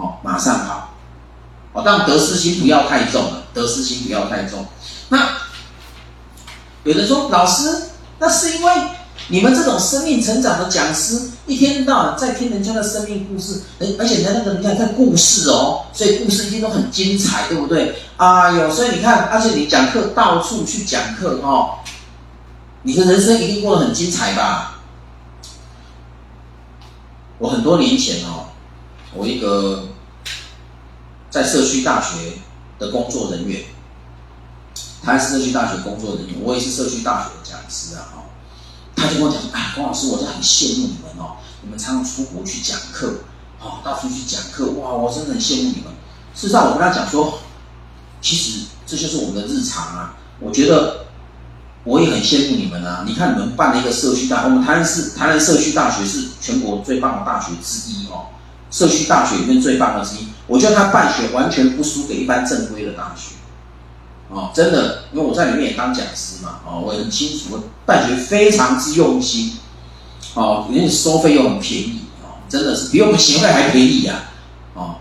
[0.00, 0.94] 哦，马上好，
[1.74, 4.66] 哦，但得失心不要太重了，得失心不要太重。
[5.10, 5.18] 那
[6.84, 8.72] 有人说，老师，那是因为
[9.28, 17.96] 你们这种生命成长的讲师，一天到晚在听人家的生命故事，而而且人家那个人家在故事哦，所以故事一定都很精彩，对不对？
[18.16, 21.80] 啊哟，所以你看，而且你讲课到处去讲课哦，
[22.82, 24.80] 你的人生一定过得很精彩吧？
[27.38, 28.48] 我很多年前哦，
[29.14, 29.88] 我一个
[31.30, 32.34] 在社区大学
[32.78, 33.62] 的工作人员。
[35.02, 38.22] 他是社区大学工作人员，我也是社区大学的讲师啊，哈，
[38.94, 43.20] 他就跟我讲说，啊，龚老师，我是很羡慕你们哦，你们常常出国去讲课，
[43.62, 45.84] 哦，到处去讲课，哇，我真的很羡慕你们。
[46.34, 47.38] 事实上，我跟他讲说，
[48.20, 51.06] 其实这就是我们的日常啊，我觉得
[51.84, 53.04] 我也很羡慕你们啊。
[53.06, 58.26] 你看，你们办了一个社区大，我们台南市台南社区大学是全国最棒的大学之一哦，
[58.70, 63.36] 社区大学里面最棒的之一，我觉得他办学完全不输给一般正规的大学。
[64.28, 69.58] 哦，真的，因为我在里面也当讲师嘛，哦，我很清楚，办学非常之用心，
[70.34, 74.22] 哦，而且收费又很便宜，哦，真的是比我们协会还便宜呀，
[74.74, 74.94] 啊，哦，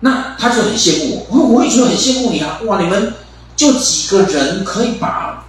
[0.00, 3.12] 那他就很羡慕我，我我也觉得很羡慕你啊，哇，你们
[3.54, 5.44] 就几个人可以把，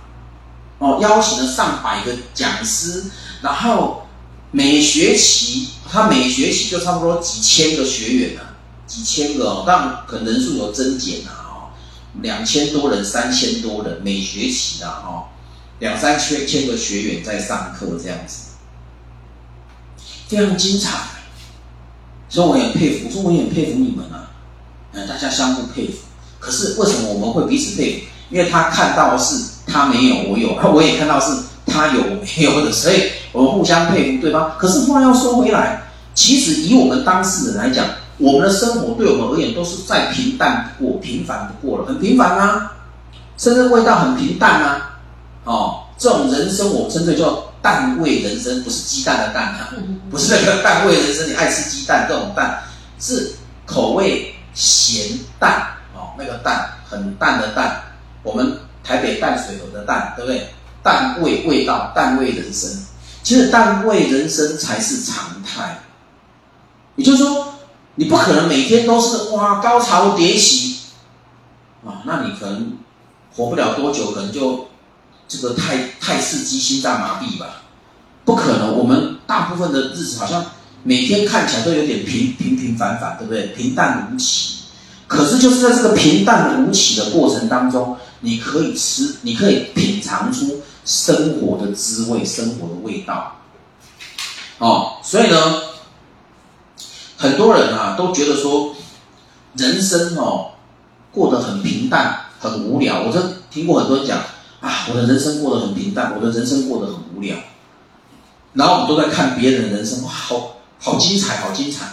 [0.79, 3.05] 哦，邀请了上百个讲师，
[3.41, 4.00] 然后
[4.51, 11.39] 每学期他每学期就差不多几千个学员啊，几千个哦，当然可能人数有增减啊。
[12.21, 15.31] 两千多人，三千多人，每学期的哦，
[15.79, 18.49] 两三千千个学员在上课这样子，
[20.27, 20.89] 非常精彩，
[22.27, 24.29] 所以我也佩服，我说我也很佩服你们啊，
[24.91, 25.99] 嗯，大家相互佩服。
[26.37, 28.05] 可是为什么我们会彼此佩服？
[28.29, 31.31] 因为他看到是他没有，我有， 我也看到是
[31.87, 34.53] 他有没有的，所以我们互相佩服对方。
[34.57, 37.85] 可是话要说回来，其实以我们当事人来讲。
[38.17, 42.73] 我们的生活对我们而言都是再平淡不过、平凡不过了，很平凡啊，
[43.35, 44.99] 甚至味道很平淡啊。
[45.43, 49.73] 哦，这种人生我称之为叫淡味人生，不是鸡蛋的蛋啊，
[50.11, 51.27] 不是那个淡味人生。
[51.27, 52.61] 你爱吃鸡蛋这种蛋，
[52.99, 53.31] 是
[53.65, 55.65] 口味咸淡
[55.95, 57.81] 哦，那个淡很淡的淡。
[58.21, 60.47] 我们台北淡水河的淡，对不对？
[60.83, 62.69] 淡味味道，淡味人生。
[63.23, 65.79] 其实淡味人生才是常态，
[66.95, 67.47] 也就是说。
[67.95, 70.77] 你不可能每天都是哇高潮迭起，
[71.85, 72.77] 啊，那你可能
[73.35, 74.69] 活不了多久，可能就
[75.27, 77.63] 这个太太刺激心脏麻痹吧？
[78.23, 80.43] 不可能，我们大部分的日子好像
[80.83, 83.47] 每天看起来都有点平平平凡凡，对不对？
[83.47, 84.63] 平淡无奇。
[85.05, 93.37] 可是就是在这个平淡无奇的过程当中，你可以吃，你可以品尝出生活的滋味，生活的味道。
[94.57, 95.37] 哦，所以呢。
[97.17, 98.75] 很多人啊都觉得说，
[99.53, 100.53] 人生哦
[101.11, 103.03] 过得很平淡，很无聊。
[103.03, 104.17] 我真听过很多人讲
[104.59, 107.37] 啊，我的人生过得很平淡，我的人生过得很无聊。
[108.53, 111.89] 然后我们都在看别人的人生，哇，好好精彩，好精彩。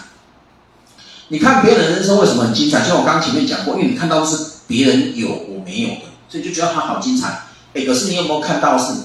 [1.29, 2.83] 你看别人的人生为什么很精彩？
[2.83, 7.48] 像我刚前面讲过，因为你看到是别人有我没有的，所以就觉得他好精彩。
[7.75, 9.03] 哎，可是你有没有看到是，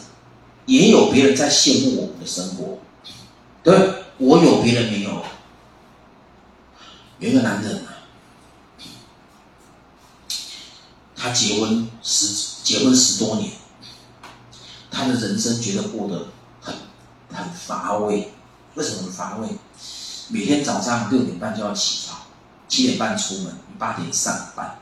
[0.66, 2.80] 也有别人在羡慕我们的生活？
[3.64, 5.24] 对，我有，别人没有。
[7.20, 8.04] 有一个男人啊，
[11.16, 12.28] 他结婚十
[12.64, 13.52] 结婚十多年，
[14.92, 16.28] 他的人生觉得过得
[16.62, 16.74] 很
[17.32, 18.32] 很乏味。
[18.76, 19.48] 为什么很乏味？
[20.30, 22.20] 每天早上六点半就要起床，
[22.68, 24.80] 七点半出门，八点上班。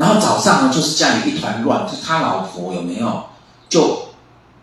[0.00, 3.22] 然后早上呢，就是家里一团乱，就他老婆有没有
[3.68, 4.08] 就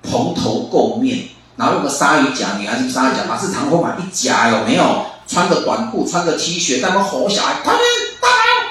[0.02, 5.06] 蓬头垢面，然后用个鲨鱼夹，女孩子鲨鱼夹，把这长头发一夹，有没有？
[5.28, 7.84] 穿个短裤，穿个 T 恤，在那吼小孩，快点，
[8.20, 8.70] 大宝，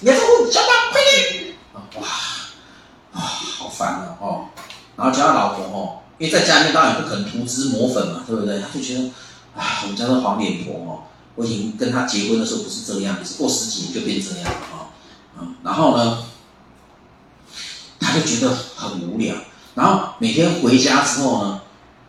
[0.00, 1.54] 你是我小宝，快点！
[2.02, 2.08] 哇，
[3.14, 3.20] 啊，
[3.58, 4.18] 好烦啊！
[4.20, 4.46] 哦，
[4.96, 8.60] 然后叫他老婆哦，因为在家里面当然不可能涂脂抹粉嘛，对不对？
[8.60, 9.04] 他就觉得，
[9.56, 14.73] 啊，我们家的黄脸婆哦，我已经跟他结婚的时候不是这样，是过十几年就变这样了，
[15.40, 16.18] 嗯，然后呢，
[18.00, 19.34] 他就觉得很无聊，
[19.74, 21.60] 然后每天回家之后呢，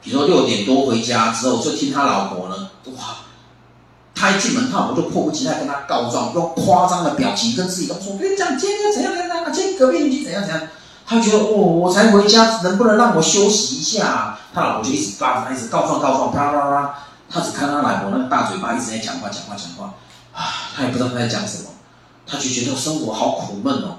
[0.01, 3.15] 比如说六点多回家之后，就听他老婆呢，哇。
[4.17, 10.61] 他一进门，他老婆就迫不及待跟他告状，用夸张的表情跟自己都说：“我跟你讲，今天怎样怎样，今天隔壁邻居怎样怎样。”
[11.05, 14.39] 他觉得哦，我才回家，能不能让我休息一下？
[14.53, 16.95] 他老婆就一直告他，一直告状告状，啪啪啪。
[17.29, 19.93] 他只看他老婆那个大嘴巴一直在讲话讲话讲话，
[20.33, 21.69] 啊，他也不知道他在讲什么，
[22.25, 23.97] 他就觉得生活好苦闷哦。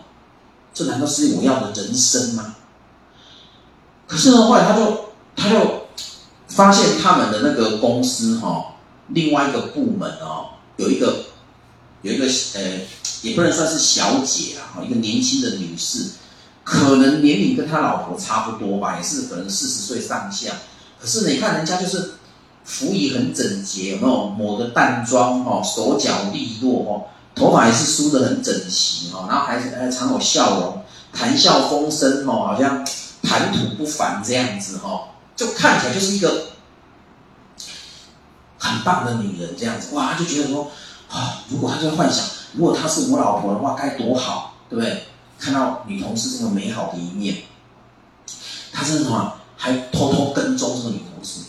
[0.75, 2.57] 这难道是我要的人生吗？
[4.07, 5.87] 可是呢，后来他就他就
[6.49, 8.65] 发现他们的那个公司哈、哦。
[9.09, 11.27] 另外一个部门哦，有一个
[12.03, 12.81] 有一个呃，
[13.23, 16.11] 也不能算是小姐啦，哈，一个年轻的女士，
[16.65, 20.53] 可能年龄跟他老婆差不多吧，也是可能四十岁上下。
[21.01, 22.15] 可是你看人家就是
[22.65, 26.93] 服仪很整洁，有没有抹个淡妆哦，手脚利落哦，
[27.37, 32.85] 头发也是梳得很整齐哦，然后还还常有笑容，谈笑风生哦，好像
[33.23, 36.47] 谈吐不凡这样子哦，就看起来就是一个
[38.59, 40.73] 很棒的女人这样子哇，就觉得说
[41.11, 45.05] 啊，如果他就幻想，如果她是我老婆的话该多好，对不对？
[45.39, 47.43] 看到女同事这个美好的一面，
[48.73, 49.35] 他真的什么？
[49.59, 51.41] 还偷偷跟踪这个女同事，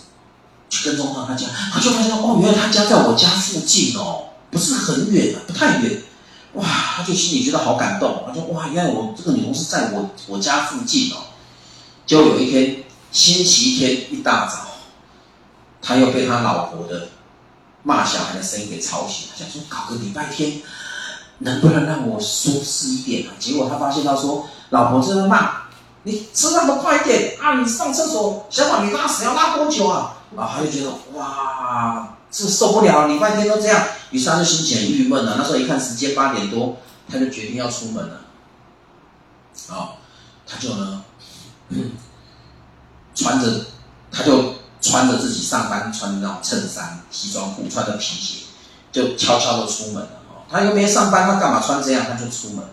[0.70, 6.02] 去跟踪到她家，他就发现哦，原来她家在我家附近哦，不是很远，不太远。
[6.54, 11.18] 哇，他就心里觉得好感动，他说哇，原来我这个女同事在我我家附近哦。
[12.06, 14.68] 就有一天星期天一大早，
[15.82, 17.10] 他又被他老婆的
[17.84, 20.62] 骂小孩的声音给吵醒了，想说搞个礼拜天。
[21.40, 23.38] 能不能让我舒适一点啊？
[23.38, 25.68] 结果他发现他说，老婆真的骂
[26.02, 27.60] 你吃那么快一点啊！
[27.60, 30.18] 你上厕所想把你拉屎要拉多久啊？
[30.36, 35.36] 啊，他就觉得哇，是受不了，礼拜天都这样，于是他就心情很郁闷了。
[35.38, 36.78] 那时候一看时间八点多，
[37.10, 38.22] 他就决定要出门了。
[39.70, 39.98] 啊，
[40.46, 41.04] 他就呢，
[43.16, 43.66] 穿着
[44.12, 48.46] 他就穿着自己上班穿的那种衬衫、西装裤，穿着皮鞋，
[48.92, 50.10] 就悄悄的出门了。
[50.30, 52.06] 哦他又没上班，他干嘛穿这样？
[52.10, 52.64] 他就出门，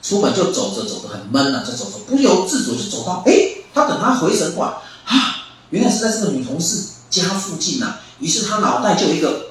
[0.00, 3.32] 出门就走着走着很闷了，就走着不由自主就走到，哎，
[3.74, 4.72] 他等他回神过来，
[5.16, 8.00] 啊，原来是在这个女同事家附近呐、啊。
[8.18, 9.48] 于是他脑袋就有一个，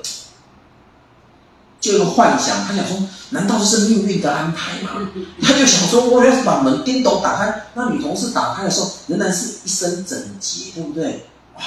[1.80, 2.98] 就有一个幻想，他想说，
[3.30, 4.92] 难道这是命运的安排吗？
[5.42, 11.28] 他就想说，我要是把门叮咚打开，那女同事打开的时候，仍然是一身整洁，对不对？
[11.56, 11.62] 哇，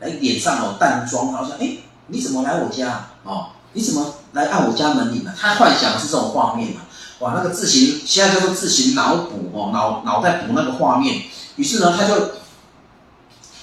[0.00, 3.10] 来脸上有淡妆，然后说，哎，你怎么来我家？
[3.24, 3.48] 哦。
[3.72, 5.32] 你怎么来按我家门铃呢？
[5.38, 6.80] 他幻想的是这种画面嘛？
[7.20, 11.22] 哇，那个自行现在叫做自行脑补哦，脑脑袋补那个画面。
[11.54, 12.30] 于是呢，他就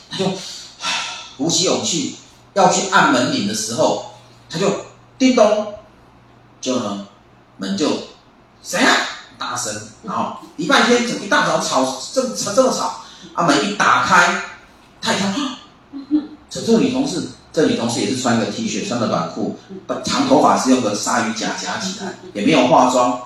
[0.10, 0.32] 他就
[1.38, 2.18] 鼓起勇气
[2.54, 4.14] 要去按门铃的时候，
[4.50, 4.68] 他就
[5.18, 5.76] 叮咚，
[6.60, 7.08] 就呢
[7.58, 7.88] 门就
[8.64, 8.92] 谁啊？
[9.38, 9.74] 大声，
[10.04, 13.02] 然后礼拜天怎么一大早吵这么这么吵？
[13.34, 14.42] 啊，门一打开，
[15.02, 15.34] 他一看，
[16.50, 17.30] 这这女同事。
[17.54, 19.58] 这女同事也是穿个 T 恤，穿个短裤，
[20.04, 23.20] 长头发是用个鲨鱼夹夹起来，也没有化妆。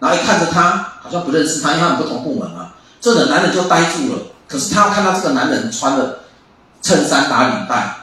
[0.00, 2.72] 然后一看着他，好像不认识他，因为他们不同部门嘛。
[3.00, 4.22] 这个男人就呆住了。
[4.48, 6.20] 可是他看到这个男人穿的
[6.80, 7.96] 衬衫打领带，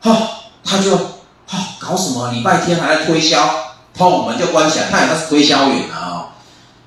[0.00, 0.28] 哈，
[0.64, 0.96] 他就
[1.46, 2.30] 哈搞什么？
[2.32, 3.48] 礼拜天还在推销，
[3.96, 4.90] 砰门就关起来。
[4.90, 6.34] 他以为他是推销员啊，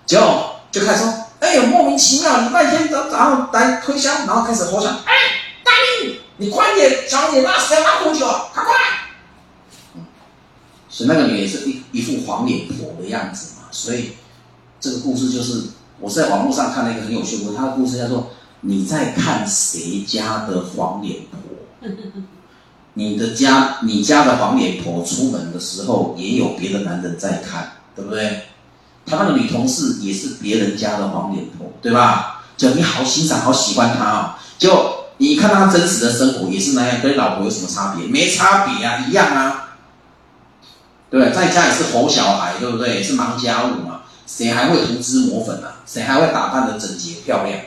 [0.05, 5.13] 结果就开始说：“哎呦，莫名其妙，礼拜天早上来推销。”然后开始吼响：“哎，
[5.63, 5.71] 大
[6.03, 8.47] 力！”你快点，小姐，拉屎拉多久啊？
[8.53, 8.73] 快快！
[9.95, 10.05] 嗯，
[10.89, 13.67] 所以那个女人是一一副黄脸婆的样子嘛。
[13.71, 14.17] 所以
[14.79, 18.31] 这个故事就是我是在网络上看了一个很有趣的，他的故事叫做
[18.65, 21.89] “你在看谁家的黄脸婆？”
[22.97, 28.43] 你的家，你家的黄脸婆出门的时候也有别的男人在看，对不对？
[29.05, 32.43] 他那个女同事也是别人家的黄脸婆，对吧？
[32.57, 34.93] 就你好欣赏，好喜欢她啊，就。
[35.17, 38.05] 你看她真实的生活也是那样，跟老婆有什么差别？
[38.05, 39.77] 没差别啊，一样啊，
[41.09, 41.31] 对？
[41.31, 43.01] 在家也是哄小孩，对不对？
[43.01, 45.79] 是忙家务嘛，谁还会涂脂抹粉啊？
[45.85, 47.57] 谁还会打扮得整洁漂亮？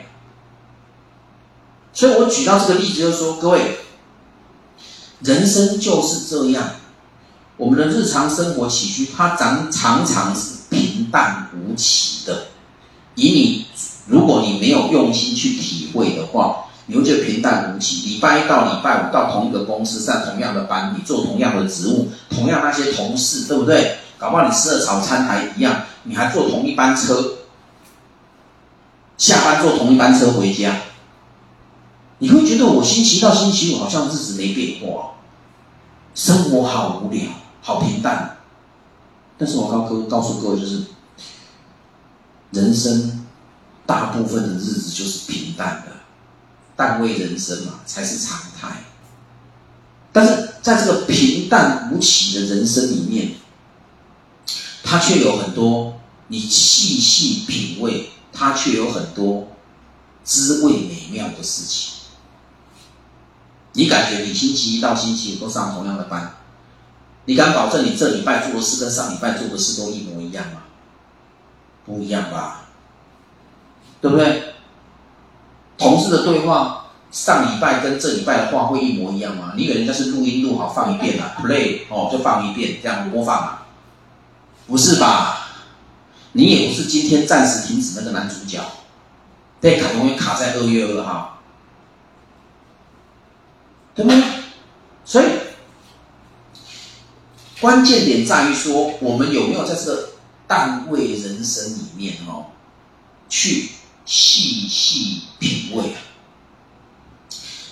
[1.99, 3.77] 所以我举到这个例子，就是说，各位，
[5.19, 6.71] 人生就是这样，
[7.57, 12.45] 我们的日常生活起居，它常常常是平淡无奇的。
[13.17, 13.67] 以你，
[14.07, 18.09] 如果你没有用心去体会的话，你会觉得平淡无奇。
[18.09, 23.97] 礼拜一到礼拜五到同一个公司上同样的班，你做同样的职务，同样那些同事，对不对？
[24.19, 27.39] 搞不好你吃的早餐还一样，你还坐同一班车，
[29.17, 30.77] 下班坐同一班车回家，
[32.19, 35.15] 你会觉得我星期一到星期五好像日子没变化，
[36.15, 37.23] 生活好无聊，
[37.63, 38.39] 好平淡。
[39.37, 40.85] 但是我告各告诉各位，就是
[42.51, 43.25] 人生
[43.87, 45.93] 大部分的日子就是平淡的。
[46.75, 48.85] 淡味人生嘛，才是常态。
[50.13, 53.35] 但是在这个平淡无奇的人生里面，
[54.83, 59.49] 它却有很多你细细品味，它却有很多
[60.25, 61.98] 滋味美妙的事情。
[63.79, 66.33] 你感觉你星期一到星期五都上同样的班，
[67.27, 70.63] 你敢保证你这礼拜做的事跟上礼拜做的事都一模一样吗？
[71.87, 72.63] 不一样吧，
[74.01, 74.55] 对不对？
[75.79, 79.53] 同事的对话，上礼拜跟这礼拜的话会一模一样吗？
[79.57, 83.67] 你以为人家是录音录好放一遍啊？Play 哦，就放一遍这样播放啊？
[84.67, 85.51] 不是吧？
[86.33, 88.61] 你也不是今天暂时停止那个男主角，
[89.61, 91.38] 对，卡永远卡在二月二号，
[93.99, 94.23] 对不对？
[95.05, 95.27] 所以
[97.61, 100.11] 关键点在于说，我们有没有在这个
[100.47, 102.47] 淡味人生里面哦，
[103.29, 103.71] 去
[104.05, 105.99] 细细品味啊？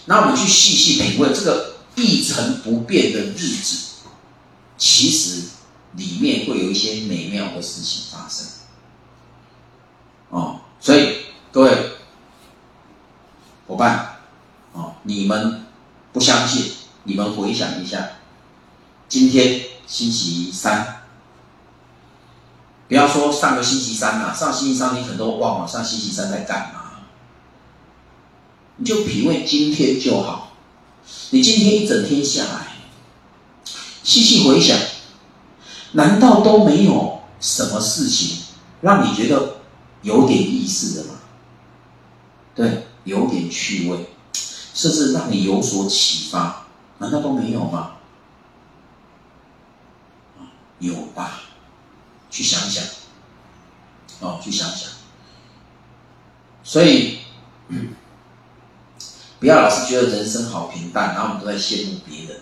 [0.06, 3.86] 那我们去细细品味这个一成不变的日子，
[4.76, 5.50] 其实
[5.92, 8.48] 里面会有一些美妙的事情发生。
[10.30, 11.18] 哦，所以
[11.52, 11.92] 各位
[13.68, 14.16] 伙伴，
[14.72, 15.65] 哦，你们
[16.16, 16.72] 不相信，
[17.04, 18.08] 你们回想一下，
[19.06, 21.02] 今天星期三，
[22.88, 27.02] 不要说上个星期三了，上星期三你可能都忘了上星期三在干嘛，
[28.76, 30.54] 你就品味今天就好。
[31.32, 32.68] 你今天一整天下来，
[34.02, 34.74] 细细回想，
[35.92, 38.38] 难道都没有什么事情
[38.80, 39.56] 让你觉得？
[40.00, 41.14] 有点意思的吗，
[42.54, 44.15] 对，有点趣味，
[44.76, 46.66] 甚至让你有所启发，
[46.98, 47.92] 难道都没有吗？
[50.78, 51.40] 有吧，
[52.28, 52.84] 去想想，
[54.20, 54.90] 哦，去想想。
[56.62, 57.20] 所以，
[59.40, 62.40] 不要老是觉得人生好平淡，然后我们都在羡慕别人。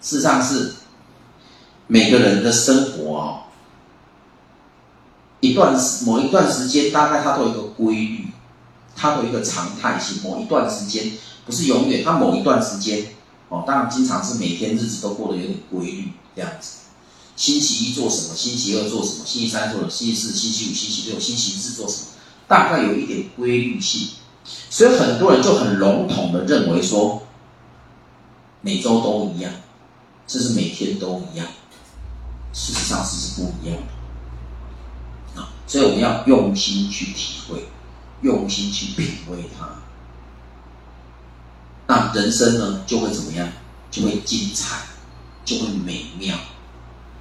[0.00, 0.76] 事实上是
[1.86, 3.42] 每个人的生活哦。
[5.40, 8.29] 一段时某一段时间，大概它都有一个规律，
[9.00, 10.22] 它都有一个常态性。
[10.22, 11.12] 某一段时间
[11.46, 13.06] 不是永远，它某一段时间
[13.48, 16.80] 哦，当然经常是每天日子都过得有点规律这样子。
[17.36, 18.36] 星期一做什么？
[18.36, 19.24] 星期二做什么？
[19.24, 19.90] 星期三做什么？
[19.90, 22.06] 星期四、星期五、星期六、星期日做什么？
[22.46, 24.08] 大概有一点规律性，
[24.68, 27.22] 所以很多人就很笼统的认为说，
[28.60, 29.50] 每周都一样，
[30.26, 31.46] 甚至每天都一样。
[32.52, 33.76] 事实上是是不一样
[35.34, 35.40] 的。
[35.40, 37.68] 啊所以我们要用心去体会，
[38.22, 39.68] 用心去品味它，
[41.86, 43.48] 那人生呢就会怎么样？
[43.90, 44.76] 就会精彩，
[45.44, 46.36] 就会美妙，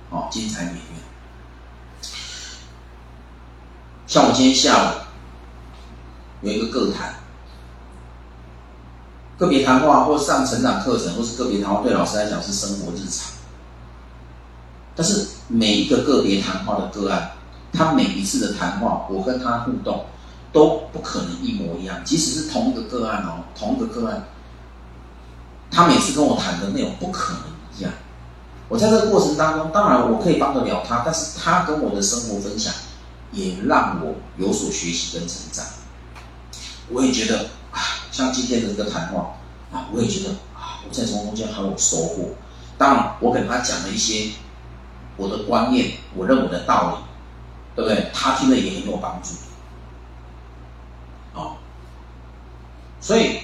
[0.09, 1.01] 哦，精彩美妙。
[4.05, 4.95] 像我今天下午
[6.41, 7.15] 有一个个谈，
[9.37, 13.31] 个别谈话或上成长课程，或是个别谈话，对老师来讲是生活日常，
[14.95, 17.31] 但是每一个个别谈话的个案。
[17.71, 20.05] 他每一次的谈话，我跟他互动
[20.51, 24.27] 都不可能一模一样，即使是同一个个案哦，同一个个案，
[25.69, 27.41] 他每次跟我谈的内容不可能
[27.77, 27.91] 一样。
[28.67, 32.73] 我在这个过程当中，当然我可以帮得了他，但是他跟我的生活分享
[33.31, 35.65] 也让我有所学习跟成长。
[36.89, 37.79] 我也觉得啊，
[38.11, 39.35] 像今天的这个谈话
[39.71, 42.29] 啊，我也觉得啊，我在从中间很有收获。
[42.77, 44.31] 当然，我跟他讲了一些
[45.17, 47.05] 我的观念，我认为的道理。
[47.75, 48.11] 对不对？
[48.13, 49.29] 他听了也很有帮助，
[53.01, 53.39] 所以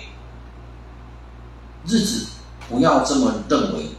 [1.87, 2.27] 日子
[2.69, 3.89] 不要这么认为，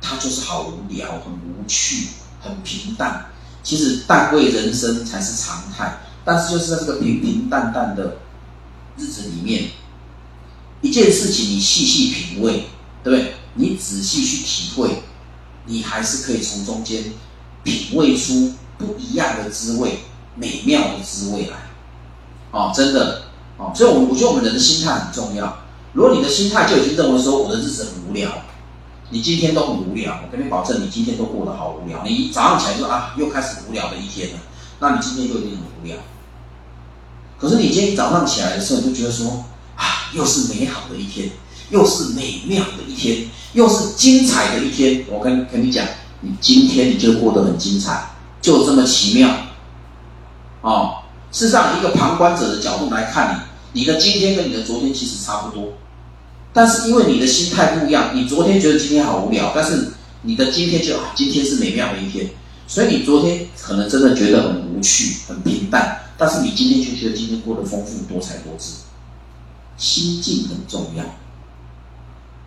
[0.00, 2.08] 它就是好无聊、很无趣、
[2.40, 3.26] 很平淡。
[3.62, 6.00] 其实淡味人生才是常态。
[6.24, 8.18] 但是就是在这个平平淡淡的
[8.96, 9.70] 日子里面，
[10.80, 12.66] 一件事情你细细品味，
[13.04, 13.34] 对不对？
[13.54, 15.02] 你仔细去体会，
[15.66, 17.12] 你还是可以从中间
[17.62, 18.52] 品味出。
[18.78, 20.00] 不一样的滋味，
[20.34, 21.56] 美妙的滋味来，
[22.50, 23.22] 哦，真的，
[23.58, 25.58] 哦，所以，我我觉得我们人的心态很重要。
[25.92, 28.30] 如果你的心态就已经认为说我的日子很无聊，
[29.10, 32.02] 你今天都很无聊，我跟你保证，你今天都过得好无聊。
[32.04, 34.38] 你一早上起来就说啊，又开始无聊的一天了，
[34.80, 35.96] 那你今天就一定很无聊。
[37.38, 39.44] 可是你今天早上起来的时候，你就觉得说
[39.76, 41.30] 啊，又是美好的一天，
[41.70, 45.04] 又是美妙的一天，又是精彩的一天。
[45.08, 45.86] 我跟跟你讲，
[46.20, 48.10] 你今天你就过得很精彩。
[48.42, 49.28] 就这么奇妙，
[50.60, 50.98] 哦，
[51.32, 53.40] 事实上，一个旁观者的角度来看你，
[53.76, 55.74] 你的今天跟你的昨天其实差不多，
[56.54, 62.30] 但是因为你的心态不一样，你昨天觉得今天好无聊，但是你的今天就，今天是美妙的一天，
[62.66, 68.76] 所以你昨天可能真的觉得很无趣、很平淡，但是你今天就觉得今天过得丰富、多彩多姿，
[69.76, 71.04] 心境很重要。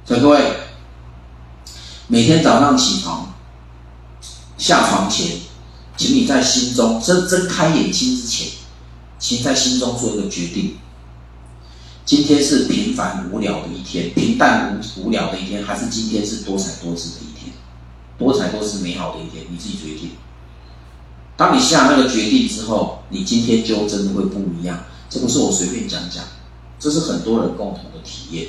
[0.06, 0.42] 所以各位，
[2.08, 3.36] 每天早上起床，
[4.58, 5.28] 下床前。
[5.96, 8.48] 请你在心中睁睁开眼睛之前，
[9.20, 10.78] 请在心中做一个决定：
[12.10, 17.54] 今天是平凡无聊的一天，平淡无无聊的一天，还是今天是多彩多姿的一天，
[18.18, 19.46] 多彩多姿美好的一天？
[19.48, 20.14] 你自己决定。
[21.38, 24.86] 当你下那个决定之后，你今天就真的会不一样。
[25.08, 26.24] 这不是我随便讲讲，
[26.80, 28.48] 这是很多人共同的体验。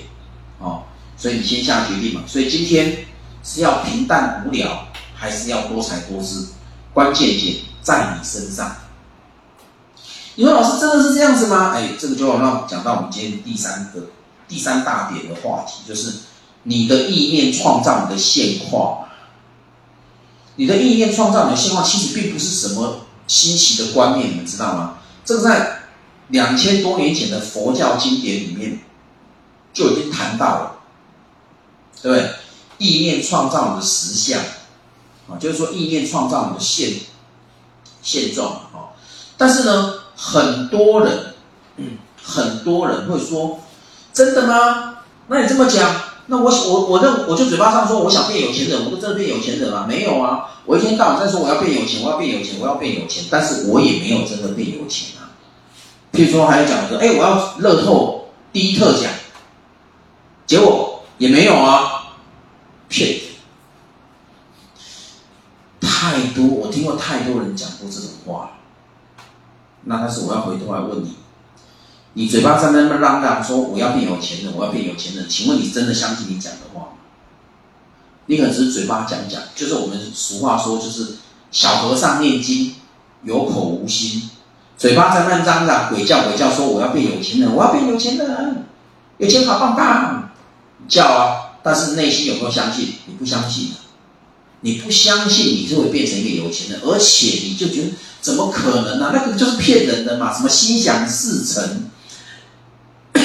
[0.59, 0.85] 哦，
[1.19, 2.23] 所以你先下决定嘛。
[2.27, 3.05] 所以今天
[3.45, 6.49] 是要平淡无聊，还是要多彩多姿？
[6.95, 8.75] 关键点在你身上。
[10.37, 11.73] 你说老师真的是这样子吗？
[11.75, 14.11] 哎，这个就要让讲到我们今天第三个
[14.49, 16.21] 第三大点的话题，就是
[16.63, 19.07] 你的意念创造你的现况。
[20.57, 24.99] 你的意念创造你的现况，其实并不是什么新奇的观念，你们知道吗？
[25.25, 25.83] 这个在
[26.29, 28.81] 两千多年前的佛教经典里面
[29.73, 30.73] 就已经谈到了，
[32.03, 32.31] 对不对？
[32.79, 34.41] 意念创造你的实相，
[35.29, 36.93] 啊，就是说意念创造你的现
[38.03, 38.93] 现状啊。
[39.39, 41.35] 但是呢，很多人，
[41.77, 43.61] 嗯，很多人会说，
[44.13, 44.99] 真的吗？
[45.29, 45.97] 那你这么讲，
[46.27, 49.87] 那我我我认我就嘴巴上说我想变有钱人，我就真的变有钱人吗？
[49.89, 55.33] 没有啊，我一天到晚在说我要变有钱，我要变有钱，我要变有钱，但是我也没有真的变有钱啊。
[56.13, 59.11] 譬如说还有讲说，哎，我要乐透第一特奖，
[60.47, 61.97] 结果也没有啊。
[62.89, 63.27] 骗子
[65.81, 68.51] 太多，我听过太多人讲过这种话了。
[69.85, 71.15] 那但是我要回头来问你，
[72.15, 76.87] 你嘴巴在那边嚷嚷说我要变有钱人，我要变有钱人，请问你真的相信你讲的话吗？
[78.27, 81.17] 你可能只是嘴巴讲讲，就是我们俗话说，就是
[81.51, 82.75] 小和尚念经
[83.25, 84.31] 有口无心，
[84.77, 88.65] 嘴巴在那嚷嚷鬼叫鬼叫说我要变有钱人，我要变有钱人，
[89.19, 90.31] 有钱好棒棒，
[90.89, 91.37] 叫啊！
[91.63, 92.95] 但是内心有没有相信？
[93.07, 93.71] 你不相信，
[94.61, 97.91] 你不相信你就会变成一个有钱人，而且你就觉得
[98.21, 99.13] 怎么可能呢、啊？
[99.15, 100.33] 那个就是骗人的嘛！
[100.33, 101.91] 什么心想事成？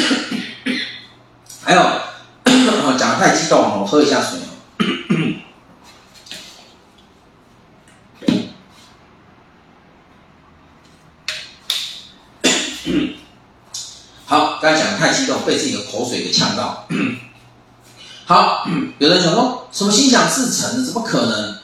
[1.64, 1.82] 还有，
[2.98, 4.40] 讲得太激动，我喝一下水。
[14.26, 16.88] 好，刚才讲得太激动，被自己的口水给呛到。
[18.26, 18.66] 好，
[18.98, 21.60] 有人想说什么心想事成，怎么可能？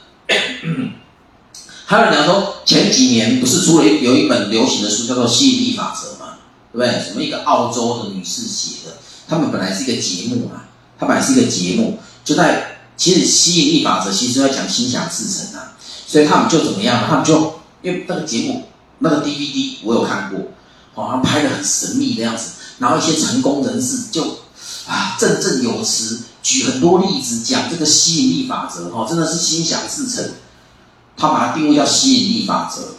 [1.92, 6.38] 还有人讲说，前几年不是出了有一本流行的书，叫做《吸引力法则》嘛，
[6.72, 7.04] 对不对？
[7.04, 8.96] 什么一个澳洲的女士写的，
[9.28, 10.62] 他们本来是一个节目嘛，
[10.98, 15.76] 它本来是一个节目，就在其实吸引力法则其实在讲心想事成啊，
[16.06, 17.04] 所以他们就怎么样？
[17.06, 18.68] 他们就因为那个节目
[19.00, 20.40] 那个 DVD 我有看过，
[20.94, 24.38] 好像拍得很神秘的样子，然后一些成功人士就
[24.88, 26.20] 啊振振有词。
[26.42, 30.24] 举很多例子讲这个吸引力法则，哈，真的是心想事成。
[31.16, 32.94] 他把它定位叫吸引力法则。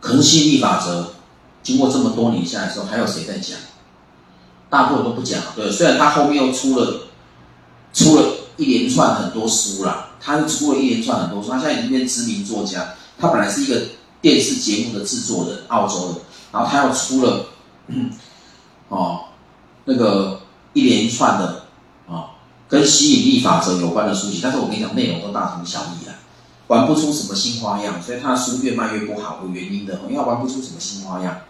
[0.00, 1.14] 可是吸引力法则
[1.62, 3.58] 经过这么多年下来之后，还有谁在讲？
[4.70, 5.40] 大部分都不讲。
[5.54, 7.08] 对，虽然他后面又出了
[7.92, 11.50] 出了一连串很多书啦，他又出了一连串很多书。
[11.50, 12.94] 他现在已经变知名作家。
[13.18, 13.82] 他本来是一个
[14.20, 16.20] 电视节目的制作人，澳洲的，
[16.52, 17.46] 然后他又出了，
[18.88, 19.20] 哦，
[19.84, 20.40] 那个。
[20.76, 21.65] 一连串的，
[22.68, 26.14] 跟吸引力法则有关的书籍，但是我跟你讲，内容都大同小异啊，
[26.66, 31.42] 玩不出什么新花样，所以他的书越卖越不好，有原因的，因为玩不出什么新花样。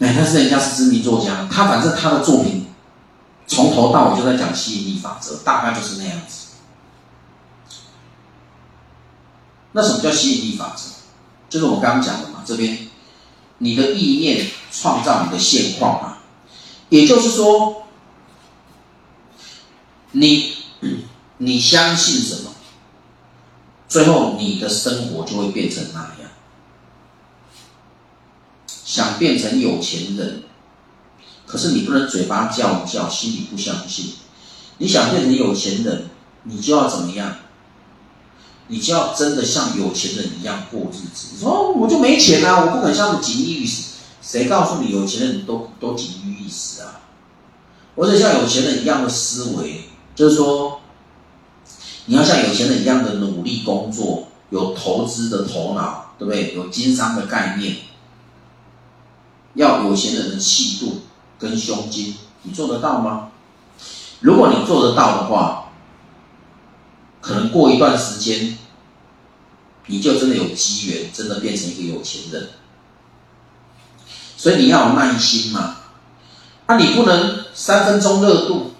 [0.00, 2.66] 哎，但是人家是知名作家，他反正他的作品
[3.46, 6.48] 从头到尾就在讲吸引力法则，大概就是那样子。
[9.72, 10.82] 那什么叫吸引力法则？
[11.48, 12.88] 就是我刚刚讲的嘛，这边
[13.58, 16.16] 你的意念创造你的现况嘛。
[16.88, 17.81] 也就是说，
[20.12, 20.52] 你
[21.38, 22.50] 你相信什么，
[23.88, 26.30] 最后你的生活就会变成那样。
[28.84, 30.42] 想变成有钱人，
[31.46, 34.14] 可是你不能嘴巴叫叫，心里不相信。
[34.78, 36.10] 你想变成有钱人，
[36.44, 37.36] 你就要怎么样？
[38.68, 41.28] 你就要真的像有钱人一样过日子。
[41.32, 43.92] 你说我就没钱啊，我不可能像锦衣玉食。
[44.22, 47.00] 谁告诉你有钱人都都锦衣玉食啊？
[47.94, 49.84] 我得像有钱人一样的思维，
[50.14, 50.80] 就是说，
[52.06, 56.54] 你要像有钱人一样的努力工作，有投资的头脑，对不对？
[56.54, 57.76] 有经商的概念，
[59.54, 61.00] 要有钱人的气度
[61.38, 63.30] 跟胸襟，你做得到吗？
[64.20, 65.72] 如果你做得到的话，
[67.20, 68.58] 可能过一段时间，
[69.86, 72.50] 你就真的有机缘，真的变成一个有钱人。
[74.36, 75.76] 所以你要有耐心嘛，
[76.66, 78.71] 那、啊、你不能三分钟热度。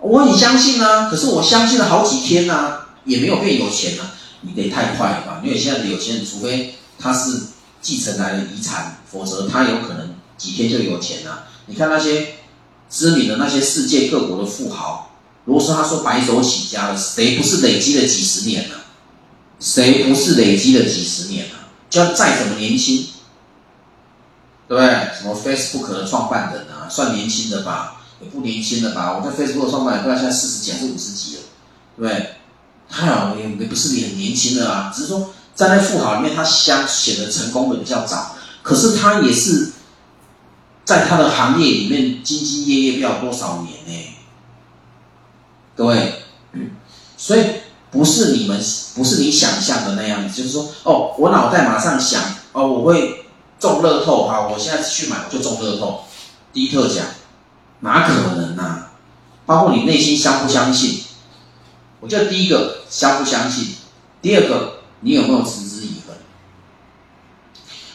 [0.00, 4.12] 我很相信啊，可是我相信了好几天、啊，也没有变有钱啊。
[4.42, 5.40] 你得太快了吧？
[5.44, 7.38] 因为现在的有钱人，除非他是
[7.82, 11.44] 继承来的遗产，否则他有可能几天就有钱了、啊。
[11.66, 12.36] 你看那些
[12.88, 15.10] 知名的那些世界各国的富豪，
[15.44, 18.80] 如果说他说白手起家了，谁不是累积了几十年呢、啊？
[19.60, 21.68] 谁不是累积了几十年呢、啊？
[21.90, 23.06] 就要再怎么年轻。
[24.66, 25.10] 对不对？
[25.18, 27.99] 什么 Facebook 的创办人啊，算年轻的吧？
[28.20, 29.16] 也不年轻了吧？
[29.16, 31.42] 我在 Facebook 的创办人，不知道现在四十几还是五十几了，
[31.96, 32.30] 对不对？
[32.88, 39.72] 他好像也也不是很年轻的啊，只是说站在富豪里面，他相显得成功的比较早，可是他也是
[40.84, 44.14] 在他的行业里面兢兢业业不了多少年呢？
[45.76, 46.14] 各位，
[47.16, 47.44] 所以
[47.90, 48.60] 不是你们
[48.94, 53.24] 不是你想象的那样子，就是说，哦，我脑袋马上想，哦，我会
[53.58, 56.00] 中乐透，好，我现在去买我就中乐透，
[56.52, 57.06] 第一特奖，
[57.80, 58.92] 哪可能啊？
[59.46, 61.02] 包括你内心相不相信？
[61.98, 63.74] 我觉得第一个相不相信，
[64.22, 66.14] 第二个你有没有持之以恒？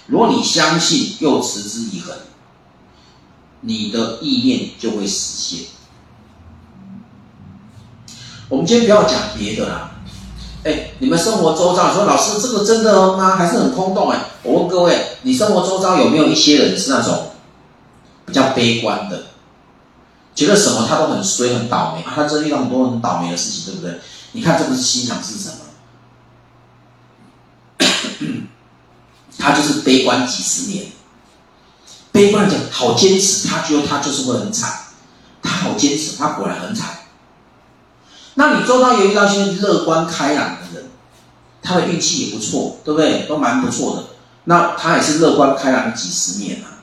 [0.08, 2.16] 如果你相信又持之以恒，
[3.62, 5.68] 你的意念就会实现。
[8.50, 9.92] 我们今天不要讲别的啦，
[10.64, 13.36] 哎，你们生活周遭说老师这个真的吗？
[13.38, 14.26] 还是很空洞哎？
[14.44, 17.32] 我问各位，你生活周遭有没有一些人是那种
[18.26, 19.24] 比较悲观的？
[20.36, 24.00] 觉得什么他都很衰很倒霉啊，他真遇到很多很倒霉的事情，对不对？
[24.34, 25.62] 你看这不是心想事成吗？
[29.40, 30.88] 他就是悲观几十年，
[32.12, 34.72] 悲观讲好坚持，他觉得他就是会很惨，
[35.42, 36.98] 他好坚持，他果然很惨。
[38.34, 40.90] 那你周遭有遇到一些乐观开朗的人，
[41.62, 43.26] 他的运气也不错，对不对？
[43.28, 44.04] 都蛮不错的。
[44.44, 46.75] 那他也是乐观开朗几十年啊。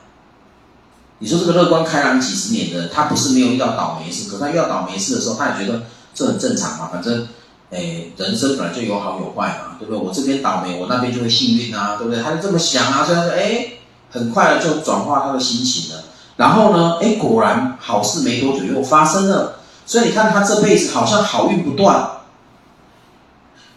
[1.23, 7.25] 你说这个乐观开朗几十年的，他不是没有遇到倒霉事，可他遇到倒霉事的时候，他也觉得这很正常嘛，反正，
[7.71, 9.97] 哎，人生本来就有好有坏嘛，对不对？
[9.97, 12.21] 我这边倒霉，我那边就会幸运啊，对不对？
[12.21, 13.67] 他就这么想啊，所以他说，哎，
[14.11, 16.03] 很快的就转化他的心情了。
[16.35, 22.05] 然后呢，哎，果然好事没多久又发生了，所以你看他这辈子好像好运不断。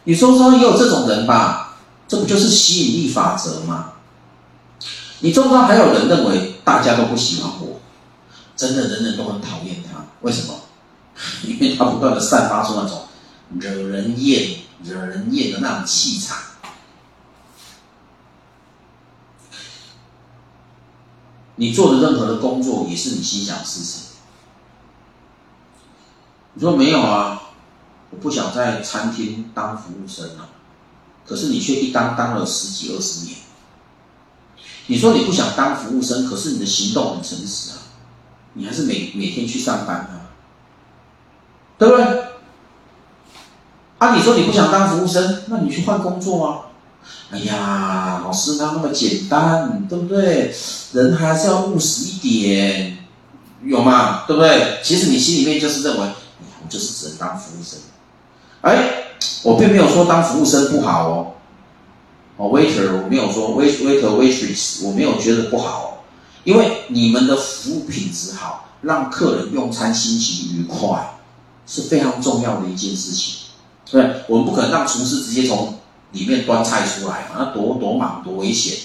[0.02, 1.76] 你说说也有这种人吧？
[2.08, 3.92] 这不就是吸引力法则吗？
[5.20, 7.80] 你周遭还有人认为大家都不喜欢我，
[8.56, 10.54] 真的人人都很讨厌他，为什么？
[11.46, 13.06] 因为他不断的散发出那种
[13.60, 16.36] 惹人厌、惹人厌的那种气场。
[21.54, 24.02] 你做的任何的工作也是你心想事成。
[26.54, 27.42] 你说没有啊？
[28.10, 30.48] 我不想在餐厅当服务生啊，
[31.24, 33.45] 可是你却一当当了十几二十年。
[34.86, 37.78] 你说你不想当服务生，可是你的行动很诚实啊，
[38.54, 40.30] 你还是每每天去上班啊，
[41.78, 42.04] 对不对？
[43.98, 46.62] 啊，你说你不想当服务生，那你去换工作啊？
[47.30, 50.54] 哎呀，老师哪那么简单，对不对？
[50.92, 52.98] 人还是要务实一点，
[53.64, 54.24] 有吗？
[54.26, 54.78] 对不对？
[54.82, 56.06] 其实你心里面就是认为，
[56.62, 57.78] 我就是只能当服务生。
[58.62, 61.32] 哎，我并没有说当服务生不好哦。
[62.36, 66.04] 哦，waiter，我没有说 wait waiter waitress，我没有觉得不好，
[66.44, 71.18] 因为你们的服务品质好，让客人用餐心情愉快，
[71.66, 73.36] 是非常重要的一件事情。
[73.90, 75.78] 对，我们不可能让厨师直接从
[76.12, 78.78] 里面端菜出来嘛，那多多忙多危险。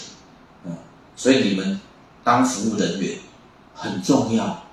[0.65, 0.77] 嗯，
[1.15, 1.81] 所以你们
[2.23, 3.17] 当服务人员
[3.73, 4.63] 很重要。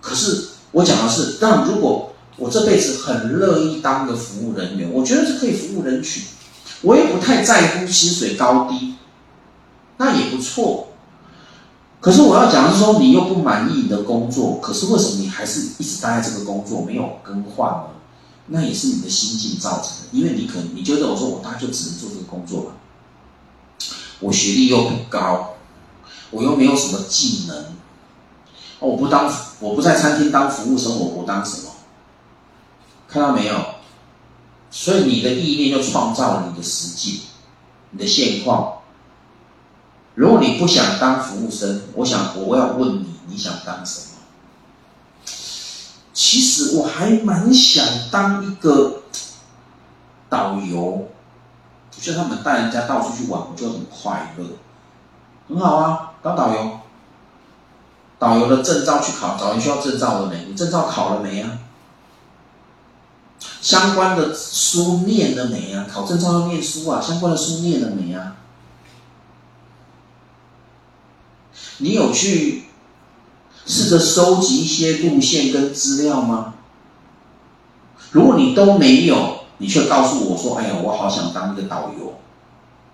[0.00, 6.22] 可是我讲的是，但如果我这辈子很乐意当个服务人员，我觉得是可以服务人群。
[6.82, 8.94] 我也不太在乎薪水高低，
[9.96, 10.88] 那也不错。
[12.00, 17.84] 可是我要讲的是说，你又不满意你的工作，可是为什么你还是一直待在这个工作没有更换呢？
[18.48, 22.72] 那也是你的心境造成的，因为你可能你觉得我说我大概就只能做这个工作了，
[24.20, 25.54] 我学历又不高，
[26.30, 27.64] 我又没有什么技能，
[28.80, 31.70] 我不当我不在餐厅当服务生，我我当什么？
[33.08, 33.54] 看到没有？
[34.76, 37.20] 所以你的意念就创造了你的实际，
[37.90, 38.78] 你的现况。
[40.16, 45.30] 如果你不想当服务生，我想我要问你，你想当什么？
[46.12, 49.02] 其实我还蛮想当一个
[50.28, 54.44] 导游，我觉得他们带人家到处去玩，我就很快乐，
[55.48, 56.80] 很好啊，当导游。
[58.18, 60.46] 导游的证照去考，导游需要证照了没？
[60.48, 61.58] 你证照考了没啊？
[63.64, 65.86] 相关的书念了没啊？
[65.90, 68.36] 考证照要念书啊，相关的书念了没啊？
[71.78, 72.64] 你有去
[73.64, 76.56] 试着收集一些路线跟资料吗？
[78.10, 82.20] 如果你都没有，你却告诉我说：“哎呀，我好想当一个导游。”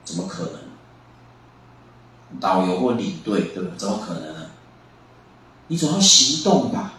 [0.07, 2.39] 怎么可能？
[2.39, 3.77] 导游或领队，对不对？
[3.77, 4.47] 怎么可能呢？
[5.67, 6.93] 你总要行动吧，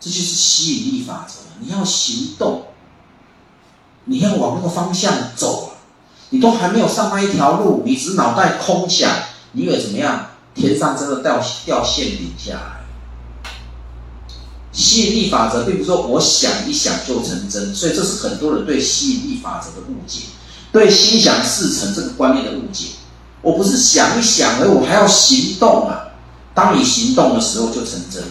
[0.00, 1.36] 这就是吸引力法则。
[1.60, 2.64] 你要行动，
[4.04, 5.70] 你要往那个方向走啊，
[6.30, 9.10] 你都还没有上那一条路，你只脑袋空想，
[9.52, 10.26] 你以为怎么样？
[10.54, 12.80] 天上真的掉掉馅饼下来？
[14.72, 20.22] 吸引力法则并不是说我想一想就成真，所以这是很多人对吸引力法则的误解。
[20.72, 22.90] 对心想事成这个观念的误解。
[23.42, 26.10] 我不是想一想，而我还要行动啊！
[26.54, 28.22] 当你行动的时候，就成真。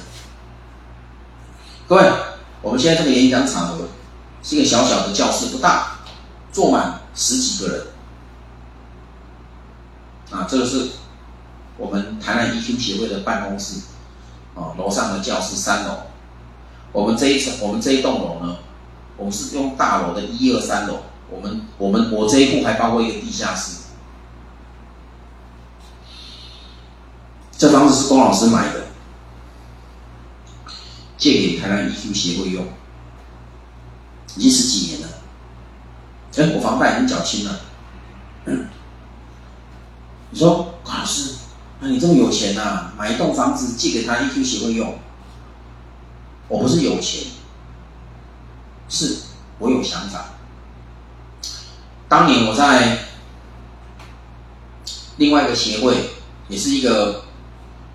[1.88, 2.12] 各位，
[2.62, 3.88] 我们现在这个演讲场合
[4.42, 6.00] 是一个小小的教室，不大，
[6.52, 7.88] 坐满十几个人。
[10.32, 10.90] 啊，这个是
[11.78, 13.82] 我们台南 EQ 协会的办公室，
[14.56, 15.98] 啊，楼上的教室三楼。
[16.92, 18.58] 我们这一层，我们这一栋楼呢，
[19.18, 21.00] 我们是用大楼的一二三楼。
[21.32, 23.78] 我们我们我这一户还包括一个地下室。
[27.56, 28.86] 这房子是龚老师买的，
[31.18, 32.66] 借给台南 EQ 协会用，
[34.36, 35.08] 已经十几年了。
[36.38, 37.60] 哎，我房贷已经缴清了。
[40.32, 41.36] 你说老师，
[41.82, 45.00] 啊，你这么有钱呐，啊，买一栋房子借给他 EQ 协会用？
[46.48, 47.24] 我不是有钱，
[48.88, 49.18] 是
[49.58, 50.26] 我有想法。
[52.08, 53.06] 当年我在
[55.18, 56.12] 另外一个协会，
[56.48, 57.24] 也是一个。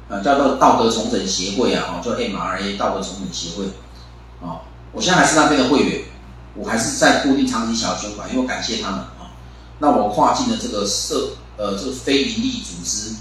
[0.07, 3.65] 呃，叫做道德重整协会啊，哦，叫 MRA 道德重整协会，
[4.43, 4.61] 哦，
[4.93, 6.03] 我现在还是那边的会员，
[6.55, 9.35] 我还是在固定长期小捐款，因为我感谢他们啊，
[9.79, 13.15] 那我跨进了这个社呃这个非营利组织、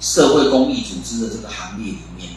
[0.00, 2.30] 社会公益组织的这个行列里面，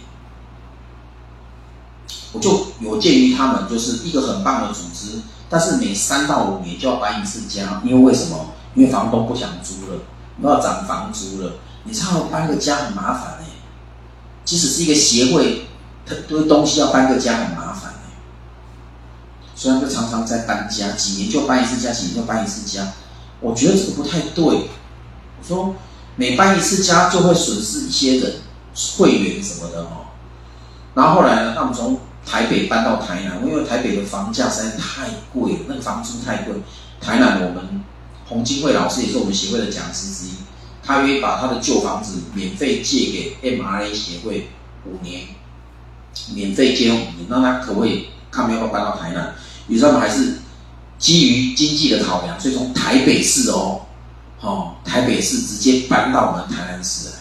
[2.31, 8.51] 我就有鉴于他们就是一个很棒的组织，但是每三到五年就要搬一次家，因为为什么？
[8.75, 9.99] 因为房东不想租了，
[10.43, 13.43] 要涨房租了，你知道搬个家很麻烦的。
[14.45, 15.67] 即使是一个协会，
[16.07, 17.58] 很多东西要搬个家很麻烦，
[19.59, 22.93] 所以就常常在搬家，几年就搬一次家，几年就搬一次家。
[23.41, 24.45] 我觉得这个不太对。
[24.45, 25.75] 我说
[26.15, 28.35] 每搬一次家就会损失一些人，
[28.97, 30.07] 会员什么的哦。
[30.95, 36.55] 然后后来呢，他们从台北搬到台南，因为台北的房价实在太贵了，那个房租太贵。
[37.01, 37.83] 台南我们
[38.29, 40.31] 洪金惠老师也是我们协会的讲师之一。
[40.81, 44.47] 他愿意把他的旧房子免费借给 MRA 协会
[44.85, 45.23] 五年，
[46.33, 49.35] 免费借五年，那他可不可以看要不要搬到台南？
[49.69, 50.39] 于是他们还是
[50.97, 53.83] 基于经济的考量，所以从台北市哦，
[54.41, 57.15] 哦，台北市直接搬到我们台南市来。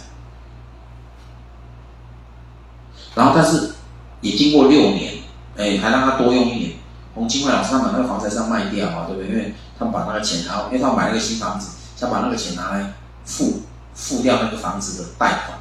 [3.14, 3.74] 然后，但是
[4.20, 5.14] 也经过六年，
[5.56, 6.72] 哎，还让他多用一年。
[7.14, 9.30] 洪金惠老师他把那个房子上卖掉啊，对不对？
[9.30, 12.94] 因为他们把那个钱，然后因为他买了个新房子，想把那个钱拿来。
[13.28, 15.58] 付付掉那个房子的贷款，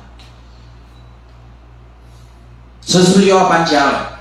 [2.79, 4.16] 这是不是又要搬家了？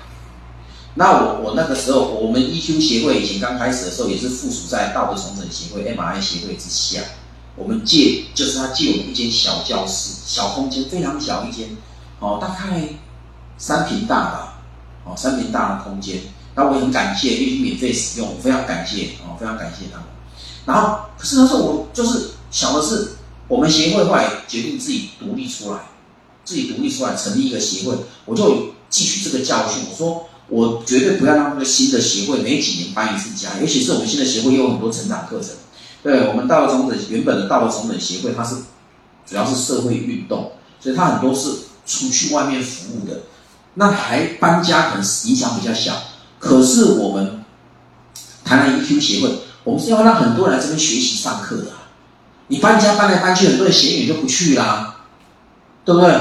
[0.96, 7.00] 那我我那个时候，我们 EQ 协会以前刚开始的时候，也是附属在道德重整协会 MRI 协会之下。
[7.54, 11.76] 我们借就是他借我们一间小教室、小空间，非常小一间，
[12.18, 12.88] 哦，大概
[13.56, 14.62] 三坪大吧，
[15.04, 16.20] 哦，三坪大的空间。
[16.54, 20.06] 那我很感谢，因为免费使用，我非常感谢，哦，非常感谢他们。
[20.64, 23.12] 然后，可是那时候我就是想的是。
[23.48, 25.78] 我们协会后来决定自己独立出来，
[26.44, 29.84] 自己独立出来成立一个协会，我就汲取这个教训。
[29.88, 35.50] 我说，我绝对不要让那个新的协会每几年搬一次家，尤其是我们新的协会有很多成长课程。
[36.02, 38.54] 对，我们道德重整原本的道德重整协会，它是
[39.26, 41.50] 主要是社会运动，所以它很多是
[41.84, 43.22] 出去外面服务的。
[43.74, 45.92] 那还搬家可能影响比较小，
[46.38, 47.44] 可是我们
[48.44, 49.30] 台南 EQ 协会，
[49.64, 51.64] 我们是要让很多人来这边学习上课的。
[52.48, 54.98] 你搬家搬来搬去，很多人嫌远就不去啦，
[55.84, 56.14] 对不对？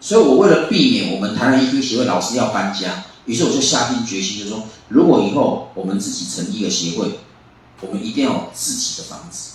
[0.00, 7.20] 所以我为了避免我们台南 EQ 协会老师要搬家，于是我就下定决心，就说，如果以后我们自己成立一个协会，
[7.82, 9.50] 我们一定要有自己的房子。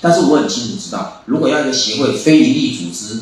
[0.00, 3.20] 但是我很清楚知道，如果要一个协会非营利组织，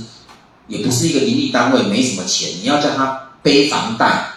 [0.66, 4.32] 也不是一个营利单位，没什么钱，你要叫他背房贷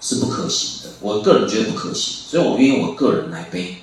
[0.00, 0.90] 是不可行的。
[1.00, 3.78] 我个人觉得不可行，所以我愿意我个人来背。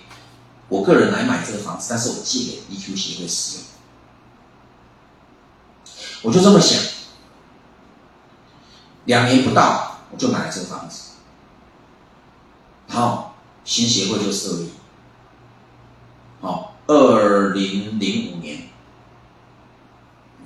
[0.70, 3.66] 我个人来买这个房子，但是我借给 EQ 协会使用，
[6.22, 6.80] 我就这么想，
[9.06, 11.12] 两年不到我就买了这个房子，
[12.88, 14.70] 好，新协会就设立，
[16.42, 18.70] 好，二零零五年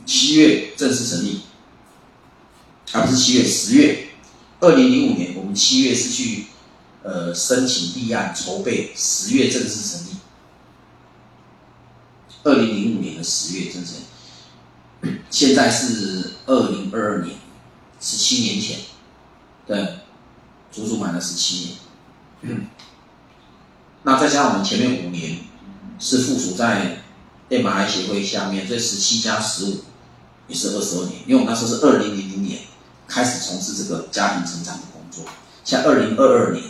[0.06, 1.41] 七月正式成立，
[2.93, 4.10] 而不是七月，十月，
[4.60, 6.45] 二零零五年我们七月是去
[7.01, 10.16] 呃申请立案筹备，十月正式成立。
[12.43, 13.95] 二零零五年的十月，真是，
[15.32, 17.36] 现在是二零二二年，
[18.06, 18.78] 十七年前，
[19.66, 19.95] 对，
[20.72, 21.76] 足足满了十七
[22.43, 22.68] 年。
[24.03, 25.39] 那再加上我们前面五年
[25.97, 27.01] 是附属在
[27.49, 29.78] MRA 协会下面，这十七加十五
[30.47, 31.14] 也是二十二年。
[31.26, 32.60] 因为我们那时候是二零零零年
[33.08, 35.26] 开始从事这个家庭成长的工作，
[35.64, 36.64] 像二零二二年，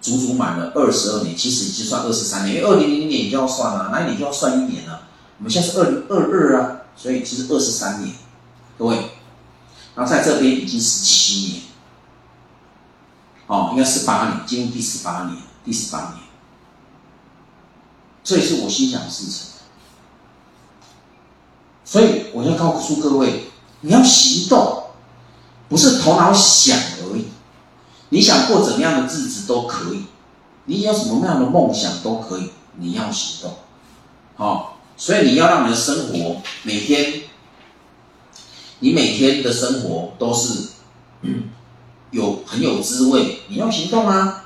[0.00, 5.08] 足足满了二十二年，其实已经算二十三年，因为二零零零年你就要算了，那你就要算一年了。
[5.38, 8.14] 我们现在是二零二二啊，所以其实二十三年，
[8.78, 8.96] 各位，
[10.00, 11.62] 他在这边已经十七年，
[13.46, 16.14] 哦，应该十八年，进入第十八年，第十八年，
[18.24, 19.50] 这也是我心想事成。
[21.84, 23.50] 所以我要告诉各位，
[23.82, 24.84] 你要行动，
[25.68, 27.26] 不是头脑想而已。
[28.08, 30.04] 你想过怎么样的日子都可以，
[30.64, 33.58] 你有什么样的梦想都可以，你要行动，
[34.36, 37.19] 好，所以你要让你的生活每天，
[38.80, 40.70] 你每天的生活都是
[42.10, 44.44] 有很有滋味，你要行动啊。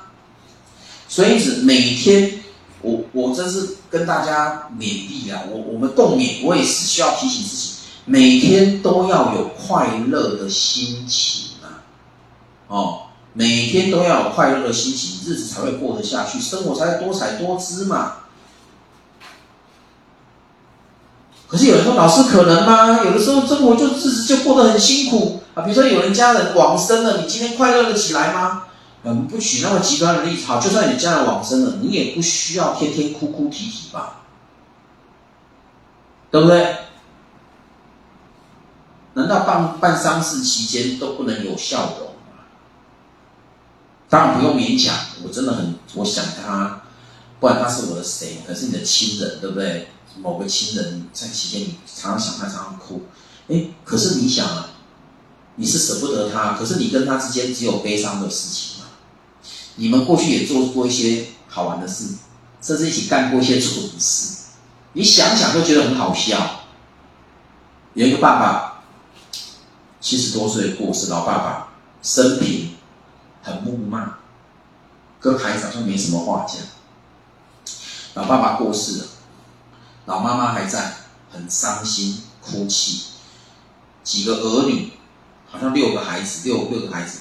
[1.07, 2.43] 所以是每天，
[2.81, 7.69] 我我真是跟大家勉励啊，我我们共勉，我也是需要提醒自己，
[8.05, 11.83] 每天都要有快乐的心情啊，
[12.67, 13.01] 哦。
[13.37, 18.15] 每天都要有快乐的心情，日子才会过得下去，生活才会多彩多姿嘛。
[21.55, 23.01] 可是有人说，老师可能吗？
[23.05, 25.63] 有的时候生活就日子就过得很辛苦啊。
[25.63, 28.63] 比如说有人家人往生了，你今天快乐得起来吗？
[29.03, 30.45] 我嗯，不举那么极端的例子。
[30.47, 34.23] 好，就算你家人往生了，你也不需要天天哭哭啼啼吧，
[36.29, 36.75] 对不对？
[39.13, 42.43] 难道办办丧事期间都不能有笑容吗？
[44.09, 44.93] 当然不用勉强，
[45.23, 46.81] 我真的很，我想他，
[47.39, 48.39] 不然他是我的谁？
[48.45, 49.87] 可是你的亲人，对不对？
[50.21, 53.03] 某个亲人在期间，你常常想他，常常哭。
[53.47, 54.69] 哎，可是你想啊，
[55.55, 58.85] 你是舍不得他，可是你跟他之间只有悲伤的事情嘛。
[59.75, 62.15] 你们过去也做过一些好玩的事，
[62.61, 64.35] 甚至一起干过一些蠢事，
[64.93, 66.61] 你想想都觉得很好笑。
[67.93, 68.83] 有一个爸爸，
[70.01, 71.69] 七十多岁过世，老爸爸
[72.01, 72.71] 生平。
[73.47, 74.17] 很木讷，
[75.19, 76.57] 跟孩子好像没什么话讲。
[78.15, 79.05] 老爸爸过世了，
[80.05, 80.93] 老妈妈还在，
[81.31, 83.05] 很伤心哭泣。
[84.03, 84.91] 几个儿女，
[85.49, 87.19] 好像六个孩子，六六个孩子，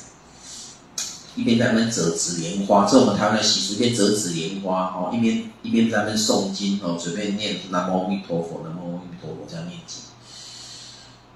[1.35, 10.03] 一边在那边折纸莲花，这我们台湾的习俗，一边折纸莲花哦，一边一边在那边诵经哦，随便念南无阿弥陀佛，南无阿弥陀佛这样念经，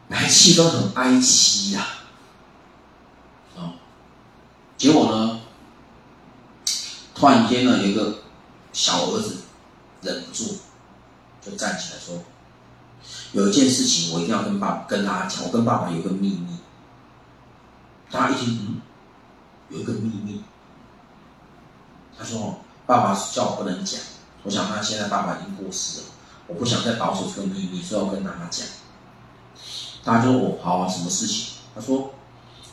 [0.09, 1.87] 来气氛很哀凄呀。
[3.57, 3.73] 啊
[4.77, 5.41] 结果呢？
[7.15, 8.19] 突然间呢，有一个
[8.73, 9.39] 小儿子
[10.03, 10.59] 忍不住，
[11.49, 12.23] 就站起来说
[13.33, 15.45] ：“有一件事情，我一定要跟爸跟大家讲。
[15.45, 16.59] 我跟爸爸有个秘密。”
[18.11, 18.81] 大家一听，嗯，
[19.71, 20.43] 有一个秘密。
[22.19, 24.01] 他说：“爸爸叫我不能讲。
[24.43, 26.07] 我想他现在爸爸已经过世了，
[26.47, 28.67] 我不想再保守这个秘密，所以要跟大家讲。”
[30.05, 32.13] 大家就说：“哦，好啊，什么事情？”他说。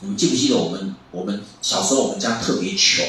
[0.01, 0.93] 你们记不记得我们？
[1.09, 3.03] 我们小时候我们家特别穷。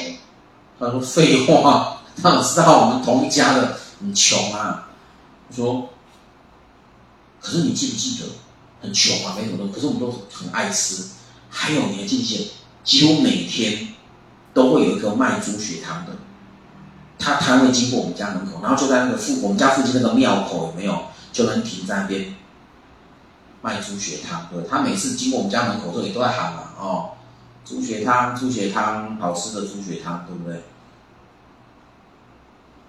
[0.79, 4.86] 他说：“废话，他哪知道我们同一家的很穷啊？”
[5.55, 5.91] 说
[7.41, 8.27] ：“可是你记不记得
[8.81, 9.35] 很穷啊？
[9.37, 11.11] 没什么，可是我们都很爱吃。
[11.51, 12.51] 还有你还记不记得，
[12.83, 13.95] 几乎每天
[14.53, 16.13] 都会有一个卖猪血汤的，
[17.19, 21.07] 他摊位经过我们家门口，然后就在那个附我们家附近那个庙口有没有？
[21.33, 22.35] 就能停在那边。”
[23.63, 27.11] 卖猪血汤，对，他每次经过我们家门口，这里都在喊嘛，哦，
[27.65, 30.63] 猪血汤，猪血汤，好吃的猪血汤，对不对？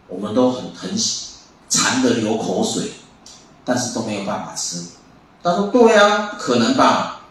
[0.07, 1.36] 我们都很很喜
[1.69, 2.91] 馋的流口水，
[3.65, 4.83] 但是都没有办法吃。
[5.43, 7.21] 他说：“对呀，不可能吧？”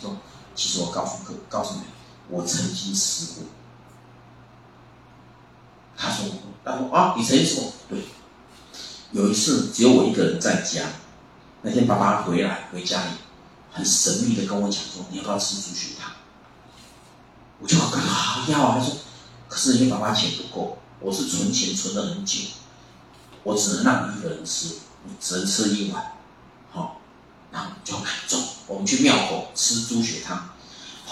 [0.00, 0.16] 说
[0.54, 1.80] ：“其实我告诉各告诉你，
[2.28, 3.44] 我曾经吃过。”
[5.96, 6.26] 他说
[6.64, 7.72] ：“他说啊，你曾经吃过？
[7.88, 8.04] 对，
[9.12, 10.82] 有一次只有我一个人在家。”
[11.62, 13.10] 那天爸爸回来回家里，
[13.72, 16.12] 很神秘的跟我讲说：“你要不要吃猪血汤？”
[17.58, 18.76] 我就跟他好要啊。
[18.78, 18.94] 他说
[19.48, 22.38] ：“可是因为爸爸钱不够，我是存钱存了很久，
[23.46, 24.66] 我只能让你一个人吃，
[25.04, 26.02] 你只能吃一碗。”
[26.74, 27.00] 好，
[27.52, 28.36] 然后就买走。
[28.66, 30.36] 我们去庙口吃猪血汤，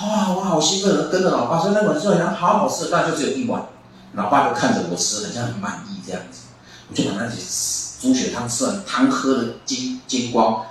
[0.01, 3.65] 哇，我好兴奋，跟着老爸说：“那碗猪血汤好好吃，那就只有一碗。”
[4.15, 6.41] 老爸就看着我吃，好像很满意这样子，
[6.89, 7.37] 我就把那些。
[8.01, 10.67] 猪血汤吃完，汤喝的精精光，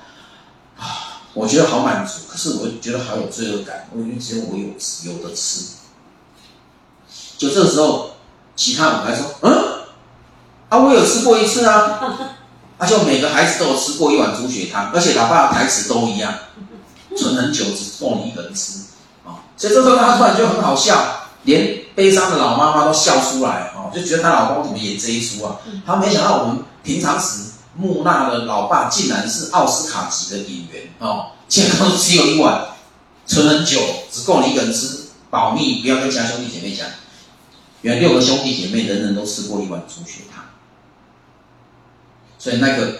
[0.77, 2.27] 啊，我觉得好满足。
[2.29, 5.61] 可是我觉得好有罪恶感，我因为只有我有吃有的吃。
[7.39, 8.11] 就这个时候，
[8.55, 9.72] 其他人来说：“嗯，
[10.73, 11.99] 啊，我有吃过一次啊。”
[12.79, 16.33] 啊，就每个孩子都有吃过一碗猪血汤，而且老爸的台词都一样，
[17.15, 18.79] 存很久，只够你一个人吃
[19.23, 19.45] 啊。
[19.55, 25.57] 所以这时候他突然就很好笑，连悲伤的老妈妈都笑出来啊，就觉得她老公怎么演这一出啊？
[25.85, 26.63] 她没想到我们。
[26.83, 31.27] 平常时木讷的老爸，竟然是奥斯卡级的演员哦！
[31.47, 32.61] 健康只有一碗，
[33.25, 33.79] 存很久，
[34.11, 36.85] 只够你一个人吃，保密，不要跟其他兄弟姐妹讲。
[37.83, 40.43] 原来六个兄弟姐妹人人都吃过一碗猪血汤，
[42.43, 42.99] 所以那个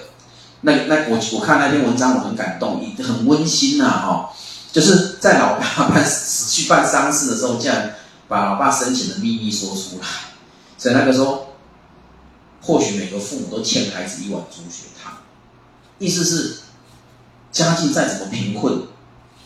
[0.61, 4.33] 那那我我看那篇文章我很感动，也很温馨呐、啊、哈，
[4.71, 7.93] 就是在老爸办死去办丧事的时候，竟然
[8.29, 10.07] 把老爸生前的秘密说出来，
[10.77, 11.55] 所以那个时候，
[12.61, 15.17] 或许每个父母都欠孩子一碗猪血汤，
[15.99, 16.59] 意思是
[17.51, 18.83] 家境再怎么贫困，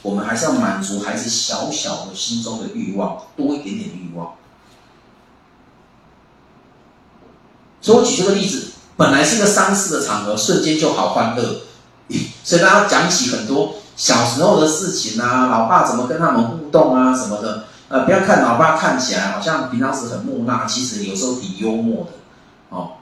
[0.04, 4.36] 我们还是要满足孩子小小的心中的欲望，多一点点欲望。
[7.82, 11.62] 所以我举这个例子，本来是个丧事的场合，瞬间就好欢乐。
[12.44, 17.66] 所以大家讲起很多小时候的事情啊，老爸怎么跟他们互动啊什么的。
[17.90, 22.12] 呃，不要看老爸看起来好像平常时很木讷，其实有时候挺幽默的
[22.70, 22.94] 哦。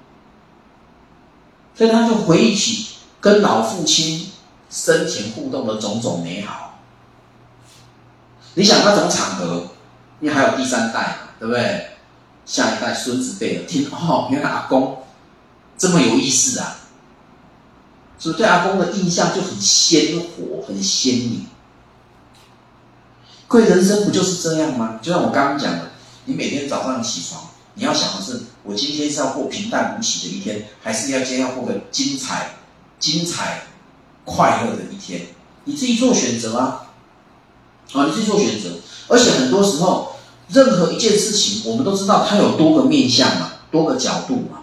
[1.73, 4.31] 所以他就回忆起跟老父亲
[4.69, 6.79] 生前互动的种种美好。
[8.55, 9.63] 你想那种场合，
[10.19, 11.87] 因为还有第三代，对不对？
[12.45, 14.99] 下一代孙子辈的听哦，原来阿公
[15.77, 16.77] 这么有意思啊！
[18.17, 21.45] 所以对阿公的印象就很鲜活、很鲜明。
[23.47, 24.99] 贵人生不就是这样吗？
[25.01, 25.91] 就像我刚刚讲的，
[26.25, 27.41] 你每天早上起床，
[27.73, 32.55] 你要想的是：我今天是要过平淡无奇的一天，还是要今天要过个精彩、
[32.99, 33.63] 精彩、
[34.23, 35.27] 快乐的一天？
[35.65, 36.87] 你自己做选择啊！
[37.93, 38.69] 啊，你自己做选择。
[39.07, 40.11] 而且很多时候。
[40.47, 44.59] 任何一件事情，我们都知道它有多个面向嘛，多个角度嘛。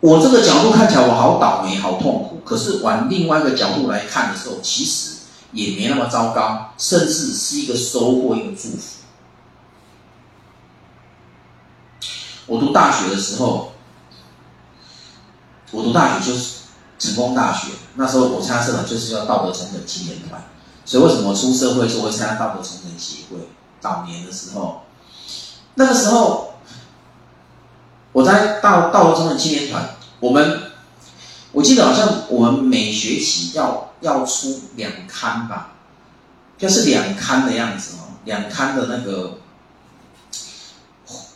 [0.00, 2.40] 我这个角度看起来我好倒霉，好痛苦。
[2.44, 5.18] 可是往另外一个角度来看的时候，其实
[5.52, 9.00] 也没那么糟糕，甚至是一个收获，一个祝福。
[12.46, 13.72] 我读大学的时候，
[15.70, 16.60] 我读大学就是
[16.98, 20.42] 成功大学，那时候我参加社团就是叫道德重整青年团。
[20.84, 23.48] 所以为什么出社会就会参加道德重整协会？
[23.80, 24.80] 早年的时候，
[25.74, 26.49] 那个时候
[28.12, 30.72] 我在道道德重整青年团，我们
[31.52, 35.72] 我记得好像我们每学期要要出两刊吧，
[36.58, 39.38] 就是两刊的样子哦，两刊的那个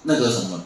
[0.03, 0.63] 那个什么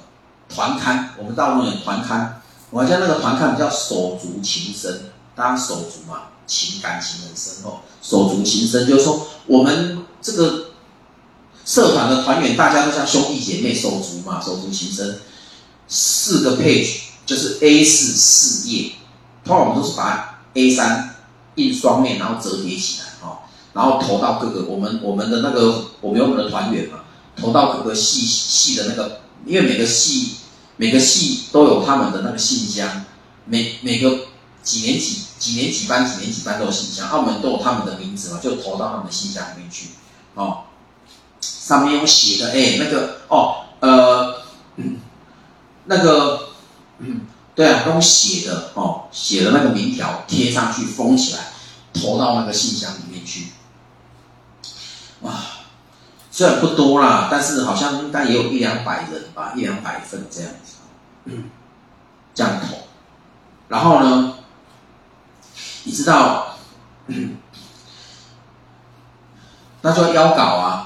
[0.48, 2.40] 团刊，我们道中有团刊，
[2.70, 10.64] 我还记得那个团刊叫手足情深，大家手足嘛，情感情很深厚，手足情深就是说我们这个。
[11.68, 15.20] 社团的团员大家都像兄弟姐妹，手足嘛，手足情深。
[15.88, 18.92] 四个 page 就是 A 四四页，
[19.44, 21.16] 通常我们都是把 A 三
[21.54, 23.38] 印双面，然后折叠起来，哦，
[23.72, 27.00] 然后投到各个我们我们的那个我们有我们的团员嘛，
[27.36, 30.36] 投到各个系系的那个，因为每个系
[30.76, 33.04] 每个系都有他们的那个信箱，
[33.46, 34.26] 每每个
[34.62, 39.88] 几年几几年几班几年几班都有信箱，澳门都有他们的名字嘛，就投到他们的信箱里面去，
[40.34, 40.64] 哦。
[41.40, 44.37] 上面有写的，哎，那个哦，呃，
[45.88, 46.48] 那个，
[46.98, 47.22] 嗯，
[47.56, 51.40] 对啊，用写的哦，写的那个名条贴上去封起来，
[51.94, 53.48] 投到那个信箱里面去。
[55.22, 55.32] 哇，
[56.30, 60.76] 虽然不多啦，但是好像应该也有一两百人吧，一两百份这样子，
[61.24, 61.44] 嗯，
[62.34, 62.76] 这样投。
[63.68, 64.34] 然后呢，
[65.84, 66.58] 你知道，
[67.06, 67.38] 嗯，
[69.82, 70.84] 那就要邀稿啊。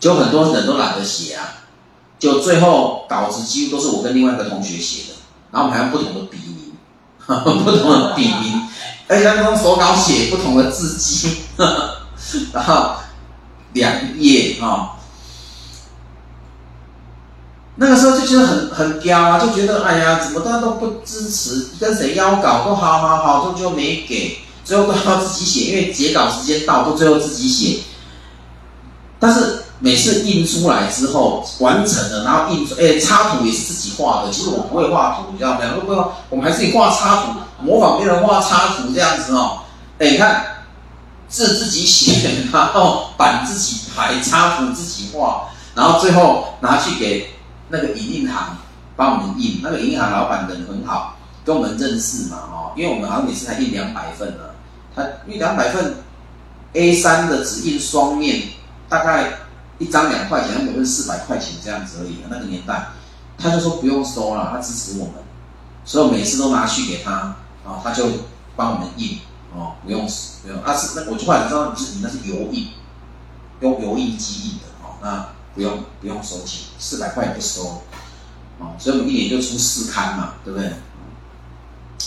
[0.00, 1.46] 就很多人都懒得写啊，
[2.20, 5.16] 就最后稿子几乎都是我跟另外一个同学写的，
[5.50, 6.74] 然后我们还用不同的笔名，
[7.64, 8.68] 不同的笔名，
[9.08, 11.38] 而且要用手稿写不同的字迹，
[12.52, 12.96] 然后
[13.72, 14.98] 两页啊，
[17.76, 27.80] 那个时候就觉得很很刁啊，就觉得哎呀，怎么大家都不支持，跟谁邀稿都好好好，都就没给，最后都要自己写，因为截稿时间到，都最后自己写，
[29.18, 29.64] 但是。
[29.82, 34.30] 每次印出来之后完成了，然后印出，哎，插图也是自己画的。
[34.30, 35.60] 其实我不会画图，你知道吗？
[35.80, 39.60] 不会画，我们还是画插图，模仿别人画插图这样子哦。
[39.98, 40.44] 哎，你看
[41.28, 47.30] 字自己写，然后版自己排，插图自己画，然后最后拿去给
[47.70, 48.58] 那个影印行
[48.96, 49.60] 帮我们印。
[49.62, 54.44] 那个影印行老板人很好，跟我们认识嘛，哦，因为我们好像每次才印两百份呢，
[54.94, 55.94] 他印两百份
[56.74, 58.42] A3 的只印双面，
[58.86, 59.32] 大概。
[59.80, 62.18] 一张两块钱，他每份四百块钱这样子而已。
[62.28, 62.90] 那个年代，
[63.36, 65.14] 他就说不用收了，他支持我们，
[65.84, 67.12] 所以每次都拿去给他，
[67.64, 68.06] 啊，他就
[68.54, 69.18] 帮我们印，
[69.54, 70.06] 哦，不用
[70.42, 70.62] 不用。
[70.62, 72.68] 啊是那我就后来知道，你是你那是油印，
[73.60, 77.82] 用油印机印的，哦，那不用不用收钱，四百块也不收，
[78.58, 80.68] 哦，所以我们一年就出四刊嘛，对不对？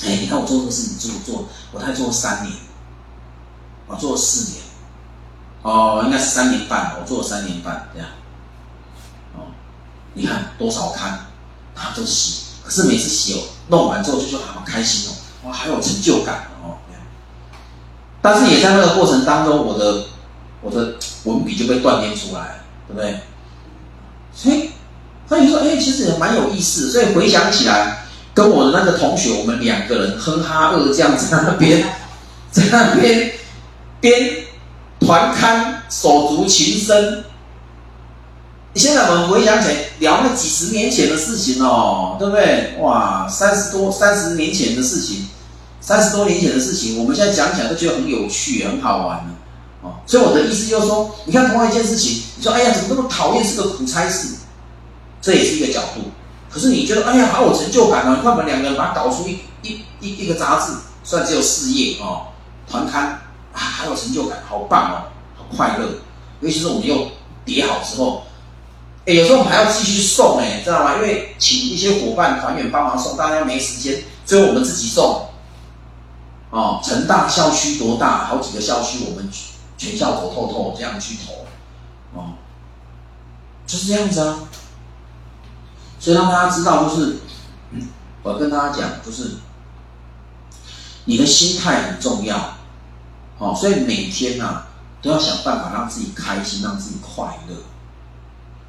[0.05, 2.55] 哎，你看我做这个事情做做，我才做三年，
[3.87, 4.62] 我做了四年。
[5.63, 8.07] 哦，应该是三年半，我做了三年半这样。
[9.35, 9.49] 哦，
[10.13, 11.25] 你看多少刊，
[11.73, 13.39] 他都洗，可是每次洗哦，
[13.69, 16.77] 弄完之后就说好开心哦，哇，还有成就感哦。
[18.21, 20.05] 但是也在那个过程当中，我的
[20.61, 20.95] 我的
[21.25, 23.19] 文笔就被锻炼出来，对不对？
[24.33, 24.69] 所以
[25.29, 26.89] 他就说，哎，其实也蛮有意思。
[26.89, 31.85] 所以回想起来，跟我的那个同学，我们两个人哼哈二这样在那边，
[32.49, 33.33] 在那边
[33.99, 34.42] 编
[35.05, 37.23] 团刊，手足情深。
[38.75, 42.75] 现在我们回想起来，聊那几十年前的事情哦，对不对？
[42.79, 45.27] 哇，三十多三十年前的事情。
[45.79, 49.33] 三十多年前的事情，我们现在讲起来都觉得很有趣，很好玩呢。
[49.81, 54.35] 哦，所以我的意思就是说，你看同样一件事情，你说哎呀，怎么那么讨厌是个苦差事？
[55.21, 56.11] 这也是一个角度。
[56.49, 58.15] 可是你觉得哎呀，好有成就感啊！
[58.17, 60.71] 你看我们两个人把它搞出一一一一个杂志，
[61.03, 62.27] 虽然只有四页哦，
[62.69, 63.19] 团刊
[63.53, 64.95] 啊，还有成就感，好棒哦，
[65.37, 65.87] 好快乐。
[66.41, 67.07] 尤其是我们又
[67.45, 68.23] 叠好之后，
[69.05, 70.95] 哎，有时候我们还要继续送哎，知道吗？
[70.95, 75.29] 因为请一些伙伴团员帮忙送，大家没时间，最后我们自己送。
[76.49, 78.25] 哦，成大校区多大？
[78.25, 79.29] 好几个校区，我们
[79.77, 81.45] 全校走透透，这样去投，
[82.19, 82.33] 哦，
[83.65, 84.39] 就是这样子啊。
[85.99, 87.17] 所以让大家知道，就是，
[88.21, 89.37] 我跟大家讲，就是
[91.05, 92.55] 你的心态很重要，
[93.39, 94.67] 哦，所以每天呐，啊，
[95.01, 97.55] 都要想办法让自己开心，让自己快乐，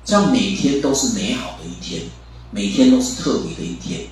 [0.04, 2.02] 这样每天都是美好的一天，
[2.50, 4.06] 每天都是特别的一天。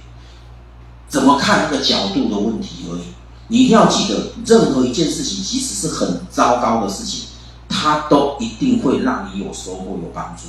[1.08, 3.02] 怎么看那个角度的问题而已。
[3.48, 7.24] 你一定要记得，任何一件事情，即使是很糟糕的事情，
[7.68, 10.44] 它都一定会让你有收获、有帮助。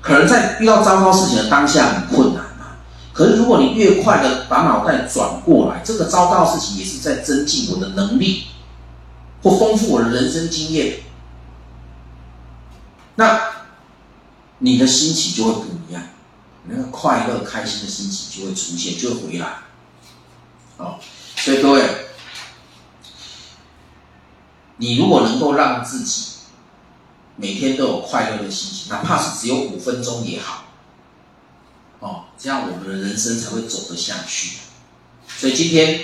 [0.00, 2.66] 可能在遇到糟糕事情的当下很困难嘛，
[3.12, 8.44] 可是如果你越快的把脑袋转过来，这个糟糕事情也是在增进我的能力，
[9.42, 11.00] 或丰富我的人生经验，
[13.16, 13.40] 那
[14.58, 16.02] 你的心情就会不一样，
[16.64, 19.58] 那个快乐、开心的心情就会出现，就会回来。
[20.76, 20.98] 哦，
[21.36, 22.06] 所以各位。
[24.82, 26.22] 你如果能够让自己
[27.36, 30.64] 每天都有快乐的心情，哪怕是只有五分钟也好，
[31.98, 34.56] 哦，这样我们的人生才会走得下去。
[35.28, 36.00] 所以今天，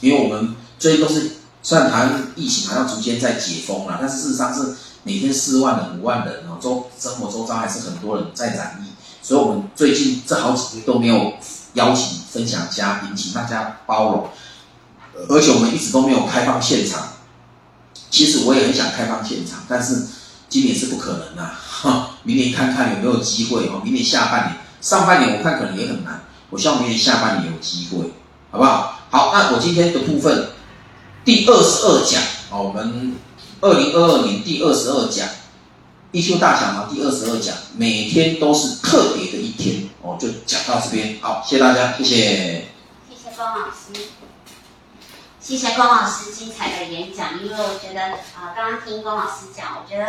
[0.00, 1.33] 因为我们最近都是
[1.64, 8.92] 虽然台湾疫情好像逐渐在解封了，但事实上是每天四万人、五万人哦，周生活周遭还是很多人在染疫，
[9.26, 11.32] 所以我们最近这好几天都没有
[11.72, 14.28] 邀请分享嘉宾，请大家包容，
[15.30, 17.08] 而且我们一直都没有开放现场。
[18.10, 20.06] 其实我也很想开放现场，但是
[20.50, 23.80] 今年是不可能的，哈， 明年看看有没有机会哦。
[23.82, 28.12] 明年下半年、上半年我看可能也很难，我希望明年下半年有机会，
[28.50, 29.00] 好不好？
[29.10, 30.50] 好，那我今天的部分
[31.24, 33.16] 第二十二讲哦，我们
[33.60, 35.26] 二零二二年第二十二讲
[36.12, 42.64] EQ 大奖嘛，第二十二讲，每天都是特别的一天哦，就讲到这边，好，谢谢大家，谢谢，
[43.08, 44.08] 谢谢方老师。
[45.40, 48.00] 谢谢龚老师精彩的演讲，因为我觉得
[48.34, 50.06] 啊，刚刚听龚老师讲，我觉得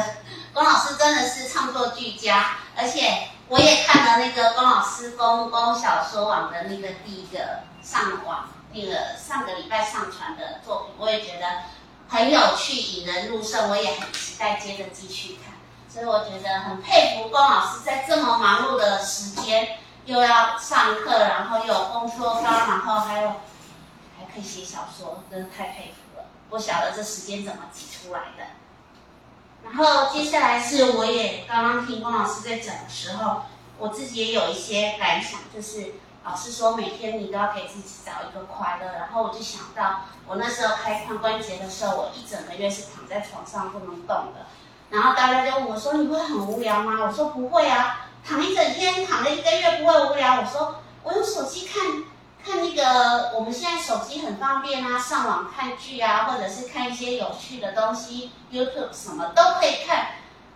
[0.53, 11.63] 龚老师真的是创作俱佳，而且我也看了那个龚老师公公小说网的那个第一个上网那个上个礼拜上传的作品，我也觉得
[12.09, 15.53] 很有趣，引人入胜，我也很期待接着继续看，
[15.89, 24.25] 所以我觉得很佩服龚老师在这么忙碌的时间，又要上课，然后又有工作坊，然后还有还。
[24.35, 26.25] 可以写小说，真的太佩服了！
[26.49, 28.43] 不晓得这时间怎么挤出来的。
[29.63, 33.43] 然后接下来是，我也刚刚听龚老师在讲的时候，
[33.77, 35.93] 我自己也有一些感想，就是
[36.25, 38.93] 老师说每天你都要给自己找一个快乐。
[38.93, 44.47] 然后我就想到，我那时候开髋关节的时候，我一整个月是躺在床上不能动的。
[44.89, 52.03] 然后大家就问我说：“你会很无聊吗？”我说：“不会啊，躺一整天，躺了一个月不会无聊。”我说：“我用手机看。”
[52.45, 60.09] 看那个，我们现在手机很方便啊，上网看剧啊，或者是看一些有趣的东西，YouTube 什么都可以看。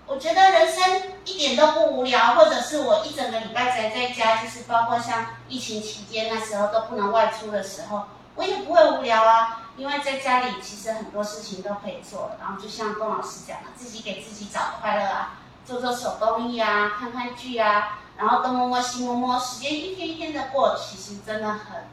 [0.10, 12.32] 我觉得人生一点都不无聊，或者是我一整个礼拜宅在家，就是包括像疫情期间那时候都不能外出的时候，我也不会无聊啊，因为在家里其实很多事情都可以做。
[12.40, 18.00] 然后就像龚老师讲的，自己给自己找快乐啊，做做手工艺啊，看看剧啊。
[18.18, 21.84] 然后东摸摸西摸摸，时间一天一天的过，其实真的很，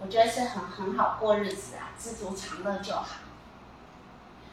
[0.00, 3.04] 我觉得是很很好过日子啊，知足常乐就好。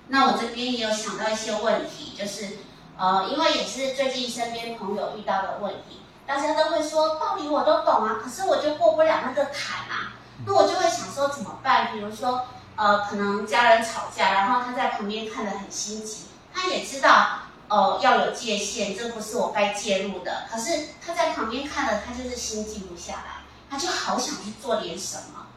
[0.08, 2.58] 那我这边也有想到一些问题，就是
[3.02, 10.14] 呃，因为也是最近身边朋友遇到的问题，大家都会说道理我都懂啊，可是我就过不了那个坎啊。
[10.46, 11.92] 那我就会想说怎么办？
[11.92, 12.46] 比如说
[12.76, 17.40] 呃，可能家人吵架，然后他在旁边看得很心急，他也知道。
[17.68, 20.44] 呃，要有界限，这不是我该介入的。
[20.52, 25.48] 可是他在旁边看了，他就是心静不下来，他就好想去做点什么。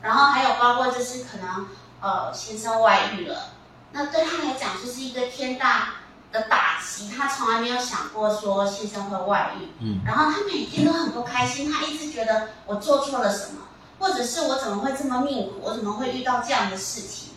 [0.00, 1.66] 然后还有包括就是可能
[2.00, 3.50] 呃先生外遇了，
[3.90, 5.94] 那对他来讲就是一个天大
[6.34, 9.68] 的打击，他从来没有想过说先生会外遇。
[9.80, 10.00] 嗯。
[10.04, 13.62] 然后他每天都很不开心，他一直觉得我做错了什么，
[13.98, 17.30] 或者是我怎么会这么命苦，我怎么会遇到这样的事情？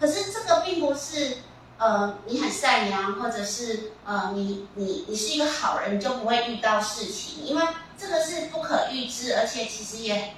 [0.00, 1.38] 可是这个并不是。
[1.80, 7.62] 呃，你很善良，或者是呃，你你你是一个好人，你就不会遇到事情，因为
[7.96, 10.34] 这个是不可预知，而且其实也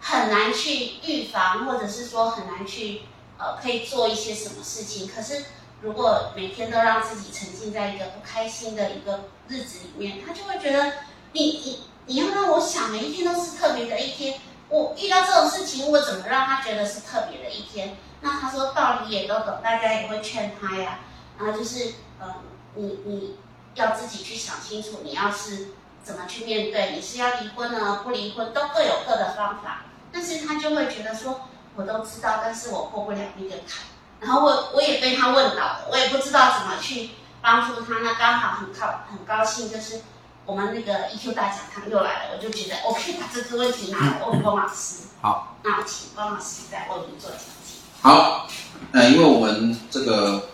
[0.00, 3.02] 很难去预防，或者是说很难去
[3.36, 5.06] 呃，可以做一些什么事情。
[5.14, 5.44] 可是
[5.80, 10.92] 如果每天都让自己沉浸在一个不开心的一个日子里面，他就会觉得
[11.32, 17.96] 你你你要让我想每一天都是特别的一天，我遇到这种事情，我怎么让他觉得是特别的一天？
[18.20, 20.98] 那他说道理也都懂，大家也会劝他呀。
[21.38, 22.34] 然后就是，嗯，
[22.74, 23.36] 你你
[23.76, 25.68] 要自己去想清楚，你要是
[26.02, 28.00] 怎么去面对，你是要离婚呢？
[28.02, 29.84] 不离婚都各有各的方法。
[30.10, 31.42] 但是他就会觉得说，
[31.76, 33.86] 我都知道，但是我过不了那个坎。
[34.20, 38.00] 然后我我也被他问到了，我也不知道怎么去帮助他。
[38.02, 40.00] 那刚好很高很高兴，就是
[40.44, 45.08] 我们那个 EQ 大讲堂又来了，我就觉得我可以把这个问题拿来问龚老师。
[45.20, 47.78] 好，那我请龚老师再为我们做讲解。
[48.00, 48.46] 好，
[48.92, 50.50] 呃，因为我们这个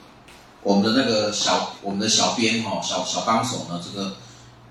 [0.62, 4.16] 我们的那个小我们的小编哈小小帮手呢，这个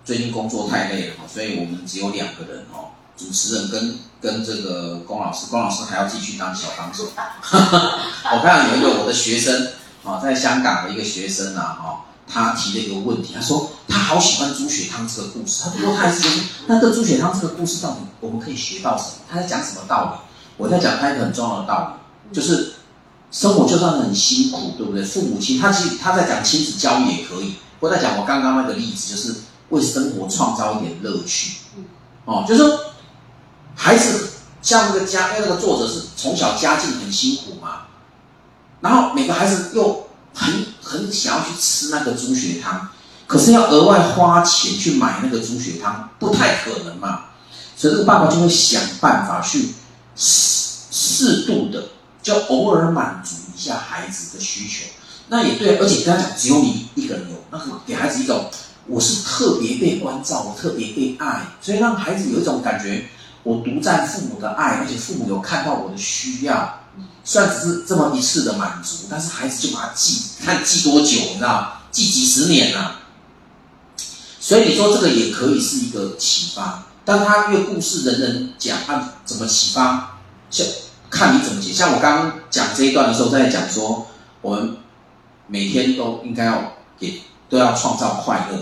[0.03, 7.05] 最近工作太累了哈，所以我们只有两个人哈，主持人跟跟这个龚老师，龚老师还要继续当小帮手。
[7.13, 9.69] 我看到有一个我的学生
[10.03, 16.35] 啊，在香港的一个学生啊哈，他提了一个问题，他说他好喜欢猪血汤这个故事，他不过他还是觉得
[16.67, 19.11] 那这猪血汤这个故事到底我们可以学到什么？
[19.29, 20.33] 他在讲什么道理？
[20.57, 22.03] 我在讲他一个很重要的道理。
[22.33, 22.73] 就是
[23.29, 25.03] 生活就算很辛苦，对不对？
[25.03, 29.35] 父母亲他其实他在讲亲子教育也可以，我在讲我刚刚那个例子，就是
[29.69, 31.57] 为生活创造一点乐趣。
[32.25, 32.79] 哦，就是说
[33.75, 34.29] 孩子
[34.61, 37.87] 像那个家，因为那个作者是从小家境很辛苦嘛，
[38.81, 42.89] 然后每个孩子又很很想要去吃那个猪血汤，
[43.27, 47.25] 可是要额外花钱去买那个猪血汤，不太可能嘛，
[47.75, 49.73] 所以这个爸爸就会想办法去
[50.15, 51.83] 适适度的。
[52.23, 54.85] 就偶尔满足一下孩子的需求，
[55.27, 58.49] 那也对，而且跟他讲，只有你一个人有，那给孩子一种
[58.87, 63.09] 我是特别被关照，我特别被爱，所以让孩子有一种感觉，
[63.43, 66.79] 我独占父母的爱，而且父母有看到我的需要，
[67.23, 72.99] 虽然只是这么一次的满足，但是孩子就把它记，看记多久，你知道，记几十年了。
[74.39, 80.17] 所以你说这个也可以是一个启发，但他越故事人人讲，他怎么启发？
[80.49, 80.63] 就。
[81.15, 84.07] 看你怎么解，像我刚刚讲这一段的时候，在讲说，
[84.41, 84.77] 我们
[85.45, 88.57] 每天都应该要给，都要创造快乐，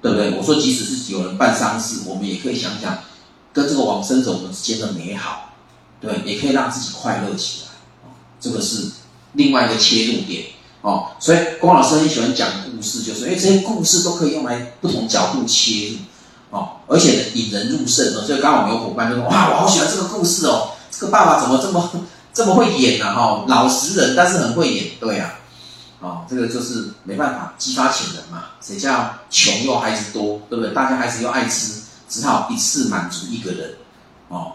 [0.00, 0.38] 对不对？
[0.38, 2.96] 我说，即使是有人办丧事，我们也可以想想，
[3.58, 5.50] 跟这个往生者我们之间的美好，
[6.00, 7.70] 对，也可以让自己快乐起来，
[8.40, 8.88] 这个是
[9.32, 10.44] 另外一个切入点
[10.82, 11.08] 哦。
[11.18, 15.96] 所以，龚老师很喜欢讲故事，就是因为这些故事都可以用来不同角度切入
[16.50, 18.22] 哦，而且引人入胜哦。
[18.24, 21.90] 所以，刚好我们有伙伴就说：“哇，我好喜欢这个故事哦。”这个爸爸怎么这么
[22.32, 23.12] 这么会演呢？
[23.12, 25.34] 哈，老实人，但是很会演，对啊，
[26.00, 28.44] 哦，这个就是没办法激发潜能嘛。
[28.60, 30.72] 谁叫穷又孩子多，对不对？
[30.72, 33.74] 大家孩子又爱吃，只好一次满足一个人，
[34.28, 34.52] 哦。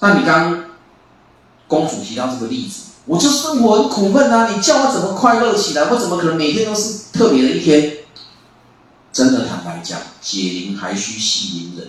[0.00, 0.64] 那你刚
[1.68, 5.84] 公主提到这个例子，我就生活很苦闷啊，你叫我怎么快乐起来？
[5.90, 7.98] 我怎么可能每天都是特别的一天？
[9.12, 11.88] 真的坦白讲，解铃还须系铃人。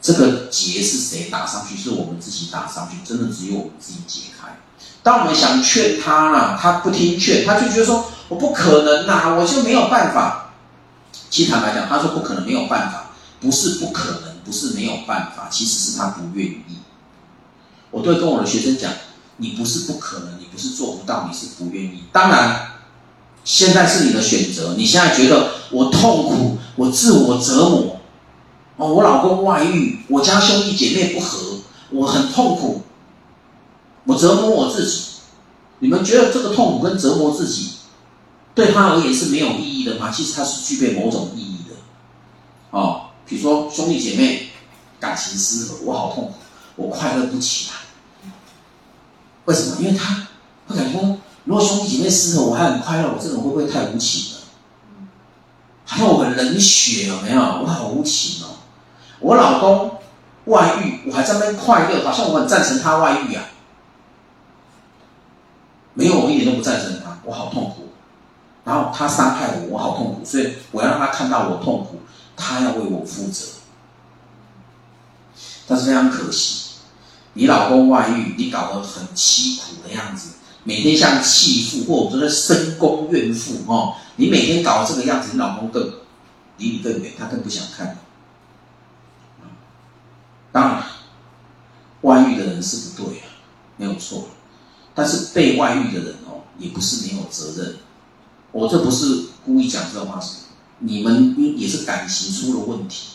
[0.00, 1.76] 这个结是谁打上去？
[1.76, 4.58] 是我们自己打上去，真的只有我们自己解开。
[5.04, 10.50] 当我们想劝他了，他不听劝，他就觉得说我不可能呐、我就没有办法。
[11.30, 13.01] 其实坦白讲，他说不可能没有办法，
[13.42, 16.78] 不是不可能，不是没有办法，其实是他不愿意。
[17.90, 18.90] 我都会跟我的学生讲，
[19.36, 22.04] 你不是不可能，你不是做不到，你是不愿意。
[22.12, 22.68] 当然，
[23.44, 24.74] 现在是你的选择。
[24.78, 27.96] 你现在觉得我痛苦，我自我折磨。
[28.76, 31.58] 哦，我老公外遇，我家兄弟姐妹不和，
[31.90, 32.82] 我很痛苦，
[34.04, 35.08] 我折磨我自己。
[35.80, 37.72] 你们觉得这个痛苦跟折磨自己，
[38.54, 40.10] 对他而言是没有意义的吗？
[40.10, 41.74] 其实他是具备某种意义的。
[42.70, 44.50] 哦，比如说兄弟姐妹
[45.00, 46.32] 感情失和，我好痛苦，
[46.76, 47.76] 我快乐不起来。
[49.44, 49.76] 为什么？
[49.80, 50.28] 因为他
[50.68, 50.98] 他感觉，
[51.44, 54.40] 如果兄弟姐妹失和，我还很快乐，我这种会不会太无情了？
[55.84, 57.40] 好像我很冷血，有没有？
[57.40, 58.50] 我好无情哦。
[59.20, 59.98] 我老公
[60.46, 63.44] 外遇，我还在那边快乐，好像我很赞成他外遇啊。
[65.94, 67.88] 没有，我一点都不赞成他，我好痛苦。
[68.64, 72.00] 然后他伤害我，我好痛苦，所以我要让他看到我痛苦，
[72.42, 73.46] 他要为我负责。
[75.68, 76.72] 但是非常可惜，
[77.34, 80.30] 你老公外遇，你搞得很凄苦的样子，
[80.64, 86.00] 每天像弃妇或者说深宫怨妇哦，你每天搞这个样子，你老公更
[86.58, 89.44] 离你更远，他更不想看你。
[90.50, 90.82] 当然，
[92.02, 93.24] 外遇的人是不对啊，
[93.76, 94.26] 没有错。
[94.94, 97.76] 但是被外遇的人哦，也不是没有责任。
[98.50, 100.41] 我这不是故意讲这话，是
[100.82, 103.08] 你们也是感情出了问题。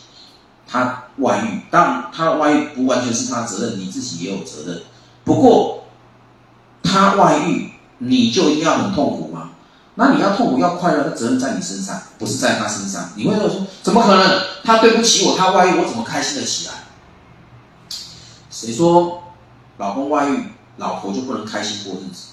[0.66, 4.82] 他外遇，当然他外遇不完全是他责任，你自己也有责任。
[5.24, 5.84] 不过
[6.82, 9.50] 他外遇，你就一定要很痛苦吗？
[9.94, 13.10] 那你要痛苦要快乐，那责任在你身上，不是在他身上。
[13.16, 14.42] 你会说，怎么可能？
[14.62, 16.74] 他对不起我，他外遇，我怎么开心的起来？
[18.50, 19.22] 谁说
[19.78, 20.44] 老公外遇，
[20.76, 22.28] 老婆就不能开心过日子？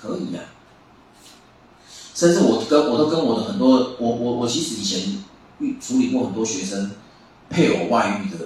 [0.00, 0.57] 可以呀、啊，
[2.18, 5.22] 甚至我跟我都跟我的很多，我我我其实以前
[5.60, 6.90] 遇处理过很多学生
[7.48, 8.44] 配偶外遇的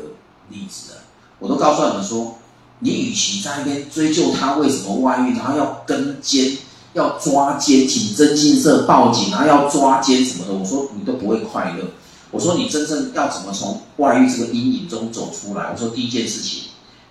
[0.50, 0.98] 例子的，
[1.38, 2.36] 我都告诉他们说，
[2.80, 6.58] 你与其在那边追究他为什么外遇，然后要跟监、
[6.92, 11.92] 要抓奸，请真金色报警，然后要抓奸什么的，我说你都不会快乐。
[12.30, 15.70] 我说你真正要怎么从外遇这个阴影中走出来？
[15.72, 16.64] 我说第一件事情，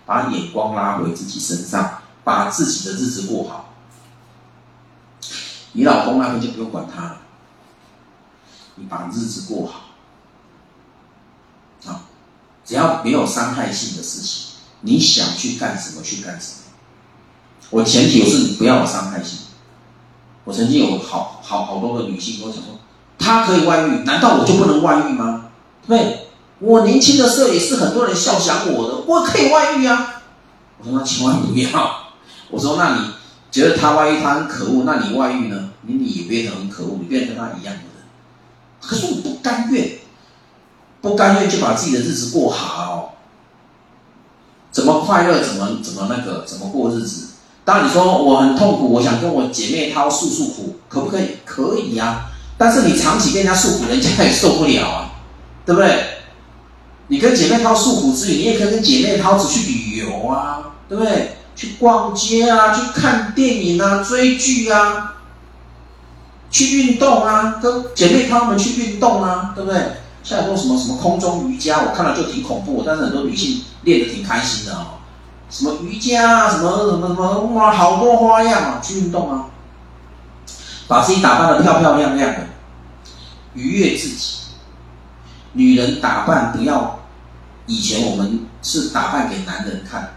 [0.06, 3.71] 把眼光拉回自己身上，把自己的日子过好。
[5.74, 7.18] 你老公那边就不用管他了，
[8.76, 9.82] 你把日子过好。
[11.92, 12.04] 啊，
[12.66, 16.58] 只要没有伤害性的事情，你想去干什么去干什么。
[17.70, 19.40] 我前提是你不要有伤害性。
[20.44, 22.80] 我曾经有好好好多个女性跟我讲说。
[23.18, 25.52] 她可以外遇，难道我就不能外遇吗？
[25.88, 26.28] 对，
[26.60, 30.24] 我年轻的时候也是很多人笑想我的，我可以外遇啊。
[30.80, 32.14] 我说那千万不要。
[32.50, 33.12] 我说那你
[33.52, 35.70] 觉得他外遇他很可恶，那你外遇呢？
[35.82, 37.82] 你你也变得很可恶，你变成跟他一样的。
[38.80, 40.00] 可是我不甘愿，
[41.02, 43.16] 不甘愿就把自己的日子过好，
[44.72, 47.28] 怎么快乐怎么怎么那个怎么过日子。
[47.66, 51.38] 当你说我很痛苦，我想跟我姐妹淘诉诉苦，可不可以？
[51.46, 52.32] 可以呀、啊。
[52.58, 55.12] 但是你长期跟人家诉苦，人家也受不了啊，
[55.66, 56.06] 对不对？
[57.08, 61.38] 你跟姐妹掏诉苦之余，你也可以跟姐妹掏子去旅游啊，对不对？
[61.62, 65.14] 去逛街啊，去看电影啊，追剧啊，
[66.50, 69.80] 去运动啊，跟姐妹她们去运动啊，对不对？
[70.24, 74.98] 像很多什么什么空中瑜伽，我看了就挺恐怖，但是很多女性练得挺开心的哦。
[75.52, 79.46] 什么瑜伽啊，什么什么什么，哇，好多花样啊，去运动啊，
[80.88, 82.40] 把自己打扮得漂漂亮亮的。
[83.54, 84.38] 愉悦自己，
[85.54, 87.02] 女人打扮不要，
[87.68, 90.16] 以前我们是打扮给男人看，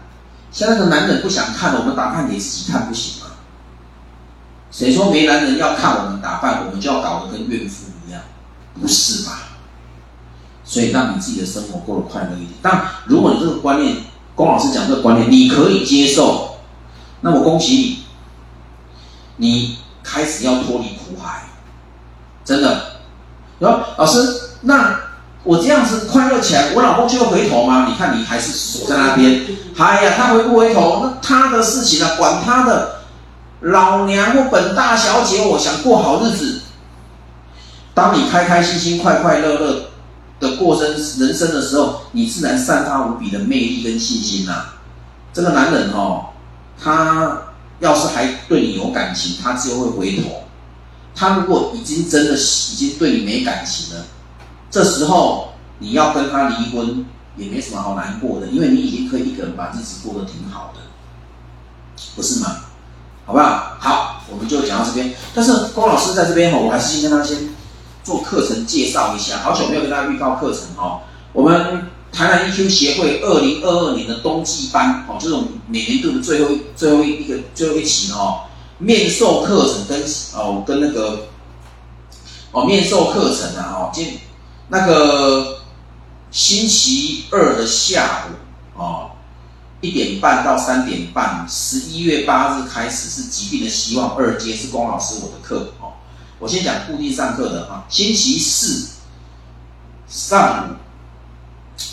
[0.55, 3.31] 现在的男人不想看了，我们打扮给自己看不行吗？
[4.71, 8.21] 谁说没男人要看我们打扮，我们就要搞得跟怨妇一样？
[8.79, 9.49] 不是吧？
[10.63, 12.51] 所以让你自己的生活过得快乐一点。
[12.61, 13.97] 但如果你这个观念，
[14.33, 16.59] 龚老师讲这个观念，你可以接受，
[17.19, 18.05] 那我恭喜
[19.35, 21.49] 你，你开始要脱离苦海，
[22.45, 23.01] 真的。
[23.59, 25.01] 说老师，那
[25.45, 27.87] 我这样子快乐起来，我老公就会回头吗？
[27.87, 29.41] 你看你还是锁在那边。
[29.77, 32.95] 哎呀，他回不回头，那他的事情啊，管他的。
[33.61, 36.61] 老娘或本大小姐，我想过好日子。
[37.95, 39.85] 当你开开心心、快快乐乐
[40.39, 44.75] 的过生人生的时候，你自然散发无比的魅力跟信心呐、啊。
[45.33, 46.25] 这个男人哦，
[46.79, 47.41] 他
[47.79, 50.43] 要是还对你有感情，他只有会回头。
[51.15, 54.05] 他如果已经真的已经对你没感情了，
[54.75, 57.05] 这时候你要跟他离婚
[57.37, 60.81] 也没什么好难过的，因为你已经可以一个人把日子过得挺好的，
[62.13, 62.57] 不是吗？
[63.25, 63.77] 好不好？
[63.79, 65.15] 好，我们就讲到这边。
[65.33, 67.55] 但是龚老师在这边哈，我还是先跟他先
[68.03, 69.37] 做课程介绍一下。
[69.37, 78.41] 好久没有跟大家预告课程哈，我们台南 EQ 协会二零二二年的冬季班哦，这种每年度的最后最后一个最后一期哦。
[78.79, 80.03] 面授课程跟
[80.35, 81.27] 哦跟那个
[82.51, 84.19] 哦面授课程啊哦今
[84.67, 85.59] 那个
[86.31, 89.11] 星期二的下午哦
[89.81, 95.93] 一点半到三点半，十一月八日开始是疾病的希望二阶是龚老师我的课哦，
[96.39, 98.89] 我先讲固定上课的啊，星期四
[100.07, 100.75] 上午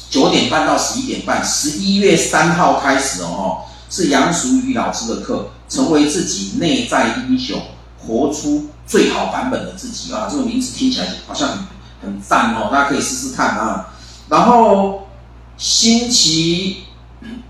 [0.08, 5.50] 九点半到十一点半，十一月三号开始哦是杨淑宇老师的课。
[5.72, 7.58] 成为自己内在英雄，
[7.98, 10.28] 活出最好版本的自己啊！
[10.30, 11.58] 这个名字听起来好像很
[12.02, 13.88] 很赞哦，大家可以试试看啊。
[14.28, 15.08] 然后
[15.56, 16.84] 星期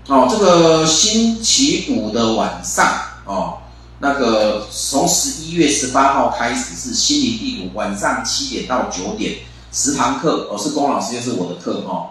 [0.07, 2.85] 哦，这个星期五的晚上
[3.25, 3.59] 哦，
[3.99, 9.37] 那个从十一月十八号开始是心灵地图，晚上七点到九点
[9.71, 12.09] 十堂课，哦，是龚老师，又是我的课哦。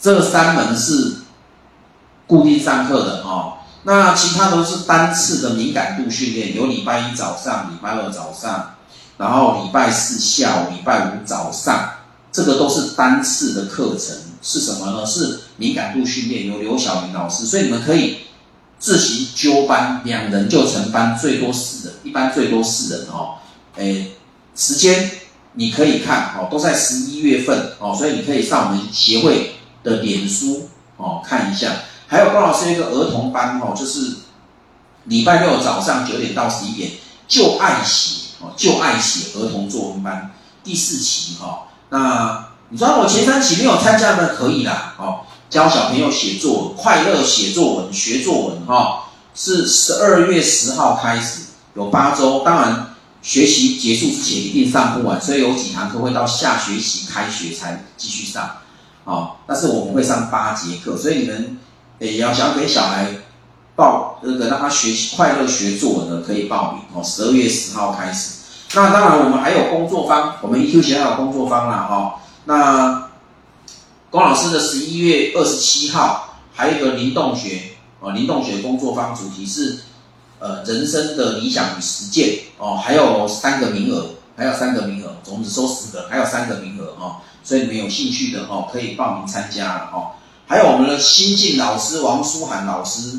[0.00, 1.18] 这三门是
[2.26, 8.74] 固定上课的哦，那其他都是单次的敏感度训练，有礼拜一早上、礼拜二早上，
[9.22, 11.90] 然后礼拜四下午、礼拜五早上，
[12.32, 14.16] 这个都是单次的课程。
[14.42, 15.06] 是什么呢？
[15.06, 18.16] 是敏感度训练，由刘晓明老师，所以你们可以。
[18.80, 23.34] 自行揪班，两人就成班，最多四人，一般最多四人哦。
[23.76, 24.14] 诶，
[24.56, 25.08] 时间
[25.52, 29.54] 你可以看哦，都在十一月份哦，所以你可以上我们协会
[29.84, 31.76] 的脸书哦看一下。
[32.08, 34.16] 还有龚老师一个儿童班哦，就是
[35.04, 36.90] 礼拜六早上九点到十一点，
[37.28, 40.30] 就爱写哦，就爱写儿童作文班
[40.62, 41.58] 第四期哈、哦。
[41.90, 45.20] 那你说我前三期没有参加的可以啦哦。
[45.48, 49.04] 教小朋友写作文，快乐写作文，学作文哈，
[49.34, 51.42] 是十二月十号开始，
[51.74, 52.42] 有八周。
[52.42, 58.50] 当然，学习结束之前一定上不完，所以有几堂课会到下学期开学才继续上。
[59.04, 61.58] 啊，但是我们会上八节课，所以你们
[61.98, 63.10] 也要想给小孩
[63.74, 67.02] 报那个让他学习快乐学作文的，可以报名哦。
[67.02, 68.40] 十二月十号开始。
[68.74, 72.20] 那当然，我们还有工作坊，我们 EQ 学校有工作坊啦哈。
[72.44, 73.10] 那
[74.10, 77.62] 龚老师的十一月二十七号，还有一个灵动学
[78.00, 79.80] 哦，灵动学工作坊主题是
[80.38, 90.12] 呃人生的理想与实践哦，还有三个名额，还有三个名额，总共只收十个，还有三个名额哦，所以你们有兴趣的哦可以报名参加了哦。
[90.46, 93.18] 还有我们的新晋老师王书涵老师，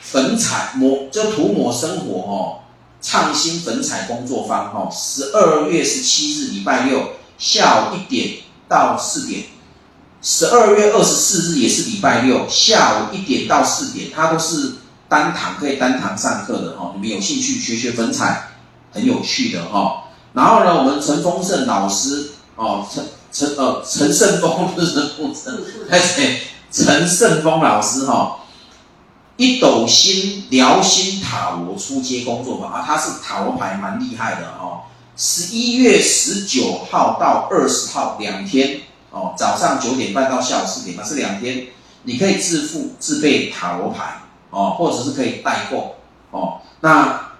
[0.00, 2.58] 粉彩抹就涂抹生活哦，
[3.02, 8.38] 创新粉彩工作坊哦，十二月十七日礼拜六下午一点
[8.68, 9.44] 到四点。
[10.20, 14.74] 十二月二十四日也是礼拜六下午一点到四点，它都是
[15.08, 16.92] 单堂，可以单堂上课的哈。
[16.96, 18.48] 你们有兴趣学学粉彩，
[18.92, 20.04] 很有趣的哈。
[20.32, 25.56] 然后呢，我们陈丰盛老师哦，陈陈呃陈胜峰不是陈丰盛，
[25.88, 26.42] 哎谁？
[26.70, 28.40] 陈胜峰老师哈，
[29.38, 34.82] 一斗星辽星塔罗初阶工作坊啊，他是塔罗牌蛮厉害的哦。
[35.16, 38.82] 十一月十九号到二十号两天。
[39.10, 41.68] 哦，早上九点半到下午四点半是两天，
[42.02, 44.20] 你可以自付自备塔罗牌
[44.50, 45.96] 哦，或者是可以代购
[46.30, 46.60] 哦。
[46.80, 47.30] 那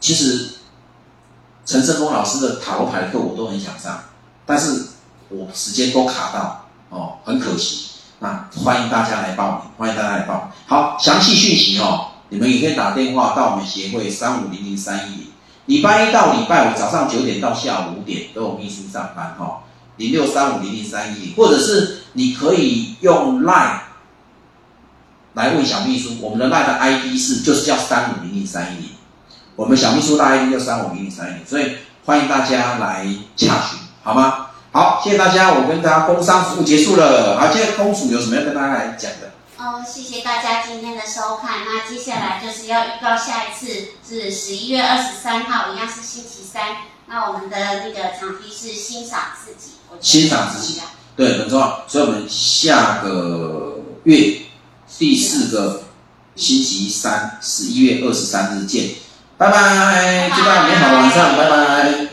[0.00, 0.54] 其实
[1.64, 4.02] 陈胜峰老师的塔罗牌课我都很想上，
[4.44, 4.86] 但是
[5.28, 7.90] 我时间都卡到哦，很可惜。
[8.22, 10.42] 那欢迎大家来报名，欢迎大家来报名。
[10.68, 15.26] 好，详细讯息哦，你们也可以打电话到我们协会三五零零三一零，
[15.66, 19.64] 礼拜一到礼拜五早上九点到下午五点都有秘书上班哈。
[19.96, 23.80] 零六三五零零三一零，或者是你可以用 Line
[25.34, 28.90] 来问小秘书，我们的 Line 的 ID 是就是叫三五零零三一零，
[29.56, 31.72] 我们小秘书的 ID 叫三五零零三一零，所以
[32.04, 33.04] 欢迎大家来
[33.36, 34.41] 洽询，好吗？
[34.72, 37.38] 好，谢谢大家，我跟大家工商服务结束了。
[37.38, 39.30] 好，现在公主有什么要跟大家来讲的？
[39.58, 41.60] 哦，谢谢大家今天的收看。
[41.66, 46.62] 那接下来就是要预告下一次是十一月二十三号，一样是星期三。
[47.06, 49.72] 那我们的那个场地是欣赏自己。
[50.00, 50.80] 欣赏自己，
[51.14, 51.84] 对，很重要。
[51.86, 54.38] 所以，我们下个月
[54.98, 55.82] 第四个
[56.34, 58.88] 星期三，十一月二十三日见，
[59.36, 62.11] 拜拜，祝大家美好晚上，拜拜。